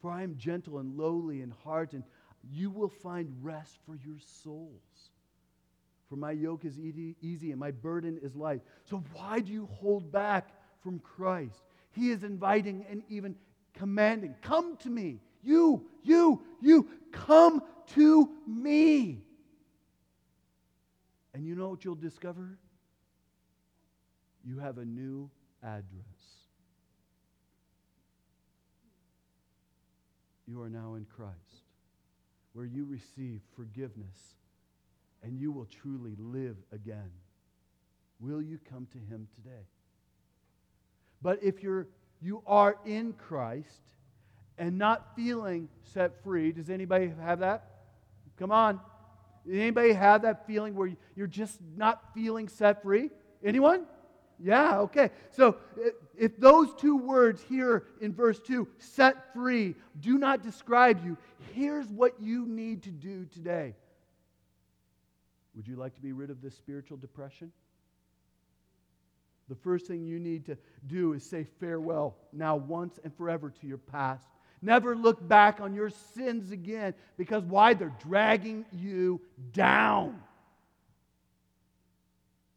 For 0.00 0.10
I 0.10 0.22
am 0.22 0.36
gentle 0.36 0.78
and 0.78 0.96
lowly 0.96 1.40
in 1.40 1.50
heart, 1.50 1.94
and 1.94 2.04
you 2.52 2.70
will 2.70 2.88
find 2.88 3.32
rest 3.42 3.78
for 3.86 3.96
your 3.96 4.18
souls. 4.42 5.10
For 6.08 6.16
my 6.16 6.30
yoke 6.32 6.64
is 6.64 6.78
easy 6.78 7.50
and 7.50 7.58
my 7.58 7.70
burden 7.72 8.18
is 8.22 8.36
light. 8.36 8.62
So, 8.84 9.02
why 9.12 9.40
do 9.40 9.52
you 9.52 9.66
hold 9.66 10.12
back 10.12 10.50
from 10.80 11.00
Christ? 11.00 11.62
He 11.90 12.10
is 12.10 12.22
inviting 12.22 12.84
and 12.88 13.02
even 13.08 13.34
commanding, 13.74 14.36
Come 14.42 14.76
to 14.78 14.90
me. 14.90 15.20
You, 15.42 15.86
you, 16.02 16.42
you, 16.60 16.88
come 17.10 17.62
to 17.94 18.30
me. 18.46 19.22
And 21.34 21.44
you 21.44 21.54
know 21.54 21.68
what 21.68 21.84
you'll 21.84 21.94
discover? 21.96 22.58
You 24.46 24.58
have 24.60 24.78
a 24.78 24.84
new 24.84 25.30
address. 25.62 25.84
You 30.46 30.62
are 30.62 30.70
now 30.70 30.94
in 30.94 31.04
Christ, 31.04 31.64
where 32.52 32.64
you 32.64 32.84
receive 32.84 33.40
forgiveness 33.56 34.36
and 35.22 35.40
you 35.40 35.50
will 35.50 35.66
truly 35.66 36.14
live 36.18 36.56
again. 36.72 37.10
Will 38.20 38.40
you 38.40 38.60
come 38.70 38.86
to 38.92 38.98
him 38.98 39.26
today? 39.34 39.66
But 41.20 41.42
if 41.42 41.62
you're 41.62 41.88
you 42.22 42.42
are 42.46 42.76
in 42.86 43.12
Christ, 43.12 43.82
and 44.58 44.78
not 44.78 45.14
feeling 45.14 45.68
set 45.92 46.22
free. 46.22 46.52
Does 46.52 46.70
anybody 46.70 47.12
have 47.20 47.40
that? 47.40 47.64
Come 48.38 48.50
on. 48.50 48.80
Anybody 49.50 49.92
have 49.92 50.22
that 50.22 50.46
feeling 50.46 50.74
where 50.74 50.90
you're 51.14 51.26
just 51.26 51.58
not 51.76 52.02
feeling 52.14 52.48
set 52.48 52.82
free? 52.82 53.10
Anyone? 53.44 53.86
Yeah, 54.38 54.80
okay. 54.80 55.10
So 55.30 55.56
if 56.16 56.38
those 56.38 56.74
two 56.74 56.96
words 56.96 57.42
here 57.42 57.84
in 58.00 58.12
verse 58.12 58.38
2, 58.40 58.68
set 58.78 59.32
free, 59.32 59.74
do 60.00 60.18
not 60.18 60.42
describe 60.42 61.04
you, 61.04 61.16
here's 61.54 61.86
what 61.88 62.20
you 62.20 62.46
need 62.46 62.82
to 62.82 62.90
do 62.90 63.24
today. 63.26 63.74
Would 65.54 65.66
you 65.66 65.76
like 65.76 65.94
to 65.94 66.02
be 66.02 66.12
rid 66.12 66.28
of 66.30 66.42
this 66.42 66.54
spiritual 66.54 66.98
depression? 66.98 67.50
The 69.48 69.54
first 69.54 69.86
thing 69.86 70.04
you 70.04 70.18
need 70.18 70.44
to 70.46 70.58
do 70.86 71.12
is 71.14 71.24
say 71.24 71.46
farewell 71.60 72.16
now, 72.32 72.56
once 72.56 72.98
and 73.04 73.14
forever, 73.16 73.50
to 73.60 73.66
your 73.66 73.78
past. 73.78 74.26
Never 74.60 74.96
look 74.96 75.26
back 75.26 75.60
on 75.60 75.74
your 75.74 75.90
sins 75.90 76.50
again 76.50 76.94
because 77.16 77.44
why? 77.44 77.74
They're 77.74 77.94
dragging 78.02 78.64
you 78.72 79.20
down. 79.52 80.20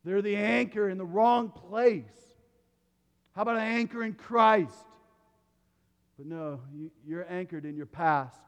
They're 0.10 0.24
the 0.24 0.38
anchor 0.38 0.90
in 0.90 0.98
the 0.98 1.06
wrong 1.06 1.50
place. 1.50 2.02
How 3.36 3.44
about 3.44 3.58
an 3.58 3.62
anchor 3.62 4.04
in 4.04 4.14
Christ? 4.14 4.74
But 6.18 6.26
no, 6.26 6.62
you, 6.74 6.90
you're 7.06 7.32
anchored 7.32 7.64
in 7.64 7.78
your 7.78 7.86
past. 7.86 8.42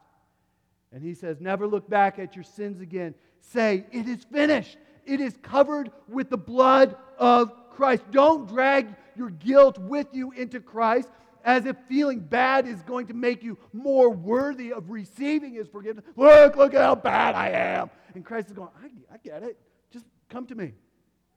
And 0.90 1.04
he 1.04 1.14
says, 1.14 1.40
Never 1.40 1.68
look 1.68 1.88
back 1.88 2.18
at 2.18 2.34
your 2.34 2.42
sins 2.42 2.80
again. 2.80 3.14
Say, 3.42 3.86
It 3.92 4.08
is 4.08 4.24
finished. 4.24 4.76
It 5.06 5.20
is 5.20 5.38
covered 5.40 5.92
with 6.08 6.30
the 6.30 6.36
blood 6.36 6.96
of 7.16 7.52
Christ. 7.70 8.02
Don't 8.10 8.48
drag 8.48 8.88
your 9.14 9.30
guilt 9.30 9.78
with 9.78 10.08
you 10.12 10.32
into 10.32 10.58
Christ 10.58 11.10
as 11.44 11.64
if 11.64 11.76
feeling 11.88 12.18
bad 12.18 12.66
is 12.66 12.82
going 12.82 13.06
to 13.06 13.14
make 13.14 13.44
you 13.44 13.56
more 13.72 14.10
worthy 14.10 14.72
of 14.72 14.90
receiving 14.90 15.54
his 15.54 15.68
forgiveness. 15.68 16.06
Look, 16.16 16.56
look 16.56 16.74
at 16.74 16.80
how 16.80 16.96
bad 16.96 17.36
I 17.36 17.50
am. 17.50 17.88
And 18.16 18.24
Christ 18.24 18.48
is 18.48 18.52
going, 18.52 18.70
I, 18.82 19.14
I 19.14 19.18
get 19.22 19.44
it. 19.44 19.56
Just 19.92 20.06
come 20.28 20.44
to 20.46 20.56
me. 20.56 20.72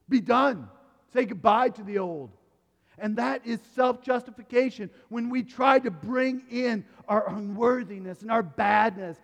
Be 0.08 0.20
done. 0.20 0.68
Say 1.12 1.24
goodbye 1.24 1.70
to 1.70 1.82
the 1.82 1.98
old. 1.98 2.30
And 2.98 3.16
that 3.16 3.46
is 3.46 3.60
self 3.74 4.02
justification 4.02 4.90
when 5.08 5.28
we 5.28 5.42
try 5.42 5.78
to 5.78 5.90
bring 5.90 6.42
in 6.50 6.84
our 7.08 7.28
unworthiness 7.28 8.22
and 8.22 8.30
our 8.30 8.42
badness. 8.42 9.18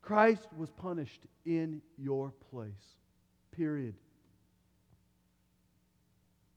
Christ 0.00 0.48
was 0.56 0.70
punished 0.70 1.20
in 1.44 1.82
your 1.98 2.32
place. 2.50 2.96
Period. 3.52 3.94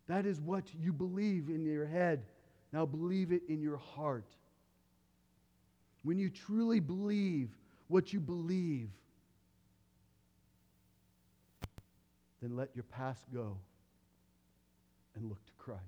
That 0.07 0.25
is 0.25 0.39
what 0.39 0.63
you 0.81 0.93
believe 0.93 1.49
in 1.49 1.65
your 1.65 1.85
head. 1.85 2.23
Now 2.71 2.85
believe 2.85 3.31
it 3.31 3.43
in 3.49 3.61
your 3.61 3.77
heart. 3.77 4.25
When 6.03 6.17
you 6.17 6.29
truly 6.29 6.79
believe 6.79 7.49
what 7.87 8.11
you 8.11 8.19
believe, 8.19 8.89
then 12.43 12.57
let 12.57 12.69
your 12.75 12.83
past 12.83 13.21
go 13.33 13.57
and 15.15 15.29
look 15.29 15.43
to 15.45 15.53
Christ. 15.57 15.79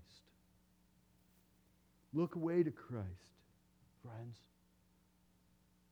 Look 2.13 2.35
away 2.35 2.63
to 2.63 2.71
Christ, 2.71 3.05
friends, 4.01 4.37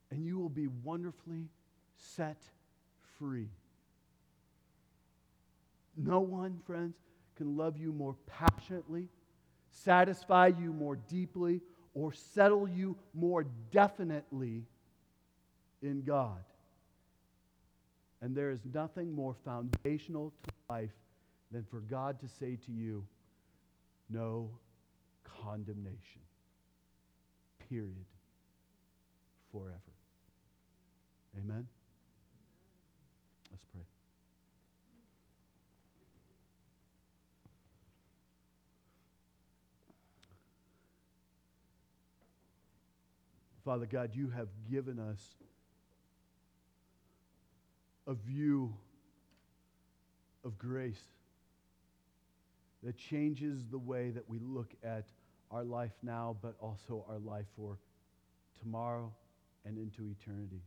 and 0.09 0.25
you 0.25 0.39
will 0.39 0.47
be 0.47 0.67
wonderfully 0.67 1.49
set 1.97 2.41
free. 3.19 3.49
No 5.97 6.21
one, 6.21 6.59
friends, 6.65 6.95
can 7.35 7.57
love 7.57 7.77
you 7.77 7.91
more 7.91 8.15
passionately, 8.25 9.09
satisfy 9.69 10.47
you 10.47 10.71
more 10.71 10.95
deeply, 10.95 11.59
or 11.93 12.13
settle 12.13 12.69
you 12.69 12.95
more 13.13 13.45
definitely 13.71 14.63
in 15.81 16.03
God. 16.03 16.43
And 18.23 18.33
there 18.33 18.51
is 18.51 18.61
nothing 18.73 19.13
more 19.13 19.35
foundational 19.43 20.31
to 20.43 20.53
life 20.69 20.95
than 21.51 21.65
for 21.65 21.81
God 21.81 22.21
to 22.21 22.27
say 22.29 22.57
to 22.65 22.71
you, 22.71 23.05
no 24.09 24.49
condemnation. 25.43 26.21
Period. 27.69 28.05
Forever. 29.51 29.77
Amen? 31.37 31.67
Let's 33.51 33.65
pray. 33.73 33.81
Father 43.65 43.85
God, 43.85 44.11
you 44.13 44.29
have 44.29 44.47
given 44.71 44.97
us 44.97 45.19
a 48.07 48.13
view 48.13 48.73
of 50.43 50.57
grace 50.57 51.03
that 52.83 52.97
changes 52.97 53.65
the 53.71 53.77
way 53.77 54.09
that 54.09 54.27
we 54.27 54.39
look 54.39 54.73
at 54.83 55.05
our 55.51 55.63
life 55.63 55.93
now, 56.01 56.35
but 56.41 56.55
also 56.59 57.05
our 57.09 57.19
life 57.19 57.45
for 57.55 57.77
tomorrow 58.59 59.11
and 59.65 59.77
into 59.77 60.09
eternity. 60.09 60.61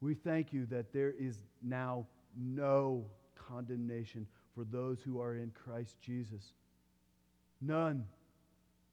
We 0.00 0.14
thank 0.14 0.52
you 0.52 0.66
that 0.66 0.92
there 0.92 1.12
is 1.18 1.36
now 1.62 2.06
no 2.36 3.04
condemnation 3.48 4.26
for 4.54 4.64
those 4.64 5.00
who 5.02 5.20
are 5.20 5.36
in 5.36 5.52
Christ 5.64 5.96
Jesus. 6.00 6.52
None. 7.60 8.04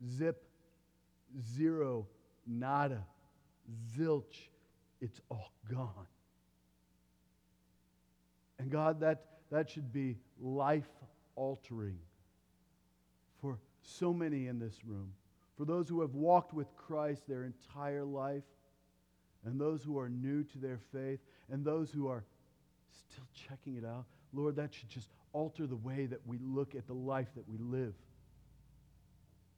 Zip. 0.07 0.43
Zero. 1.55 2.05
Nada. 2.45 3.03
Zilch. 3.97 4.49
It's 5.01 5.21
all 5.29 5.51
gone. 5.71 6.07
And 8.59 8.69
God, 8.69 8.99
that, 9.01 9.25
that 9.51 9.69
should 9.69 9.91
be 9.93 10.17
life 10.39 10.89
altering 11.35 11.99
for 13.41 13.59
so 13.81 14.13
many 14.13 14.47
in 14.47 14.59
this 14.59 14.83
room. 14.85 15.13
For 15.57 15.65
those 15.65 15.87
who 15.89 16.01
have 16.01 16.13
walked 16.13 16.53
with 16.53 16.67
Christ 16.75 17.27
their 17.27 17.43
entire 17.43 18.03
life, 18.03 18.43
and 19.45 19.59
those 19.59 19.83
who 19.83 19.97
are 19.97 20.09
new 20.09 20.43
to 20.43 20.57
their 20.57 20.79
faith, 20.91 21.19
and 21.49 21.63
those 21.63 21.89
who 21.91 22.07
are 22.07 22.23
still 22.91 23.25
checking 23.47 23.77
it 23.77 23.85
out, 23.85 24.05
Lord, 24.33 24.55
that 24.57 24.73
should 24.73 24.89
just 24.89 25.09
alter 25.33 25.65
the 25.67 25.75
way 25.75 26.05
that 26.05 26.19
we 26.25 26.37
look 26.39 26.75
at 26.75 26.87
the 26.87 26.93
life 26.93 27.27
that 27.35 27.47
we 27.47 27.57
live. 27.57 27.93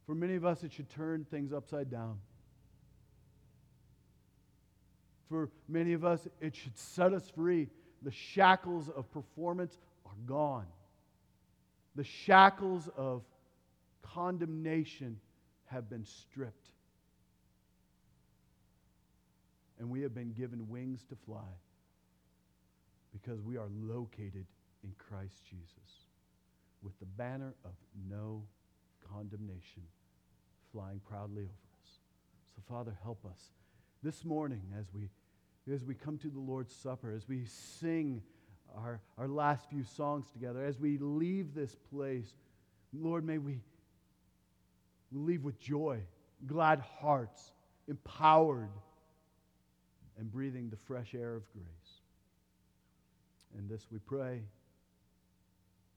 For 0.05 0.15
many 0.15 0.35
of 0.35 0.45
us, 0.45 0.63
it 0.63 0.73
should 0.73 0.89
turn 0.89 1.25
things 1.29 1.53
upside 1.53 1.89
down. 1.89 2.19
For 5.29 5.49
many 5.67 5.93
of 5.93 6.03
us, 6.03 6.27
it 6.41 6.55
should 6.55 6.77
set 6.77 7.13
us 7.13 7.29
free. 7.29 7.69
The 8.01 8.11
shackles 8.11 8.89
of 8.89 9.11
performance 9.11 9.77
are 10.05 10.15
gone 10.25 10.67
the 11.99 12.03
shackles 12.05 12.87
of 12.95 13.23
condemnation 14.01 15.19
have 15.65 15.89
been 15.89 16.05
stripped. 16.05 16.69
And 19.79 19.89
we 19.89 20.01
have 20.01 20.15
been 20.15 20.31
given 20.31 20.69
wings 20.69 21.03
to 21.09 21.17
fly 21.25 21.51
because 23.11 23.41
we 23.41 23.57
are 23.57 23.67
located 23.81 24.45
in 24.83 24.93
Christ 24.97 25.43
Jesus 25.49 26.05
with 26.81 26.97
the 26.99 27.05
banner 27.05 27.53
of 27.65 27.71
no 28.09 28.43
condemnation 29.13 29.83
flying 30.71 31.01
proudly 31.09 31.41
over 31.41 31.49
us. 31.83 31.99
So, 32.55 32.61
Father, 32.69 32.97
help 33.03 33.25
us 33.25 33.51
this 34.03 34.23
morning 34.23 34.61
as 34.79 34.85
we, 34.93 35.09
as 35.71 35.83
we 35.83 35.93
come 35.93 36.17
to 36.19 36.29
the 36.29 36.39
Lord's 36.39 36.73
Supper, 36.73 37.11
as 37.11 37.27
we 37.27 37.45
sing 37.45 38.21
our, 38.75 39.01
our 39.17 39.27
last 39.27 39.69
few 39.69 39.83
songs 39.83 40.25
together, 40.31 40.63
as 40.63 40.79
we 40.79 40.97
leave 40.97 41.53
this 41.53 41.75
place, 41.91 42.33
Lord, 42.93 43.23
may 43.23 43.37
we 43.37 43.59
leave 45.11 45.43
with 45.43 45.59
joy, 45.59 45.99
glad 46.45 46.79
hearts, 46.79 47.51
empowered, 47.87 48.69
and 50.17 50.31
breathing 50.31 50.69
the 50.69 50.77
fresh 50.77 51.15
air 51.15 51.35
of 51.35 51.43
grace. 51.53 52.01
And 53.57 53.69
this 53.69 53.87
we 53.91 53.99
pray 53.99 54.41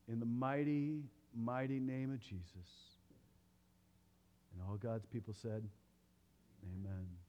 in 0.08 0.20
the 0.20 0.26
mighty, 0.26 1.02
mighty 1.34 1.80
name 1.80 2.12
of 2.12 2.20
Jesus. 2.20 2.68
And 4.52 4.62
all 4.68 4.76
God's 4.76 5.06
people 5.06 5.34
said, 5.34 5.62
Amen. 6.64 7.21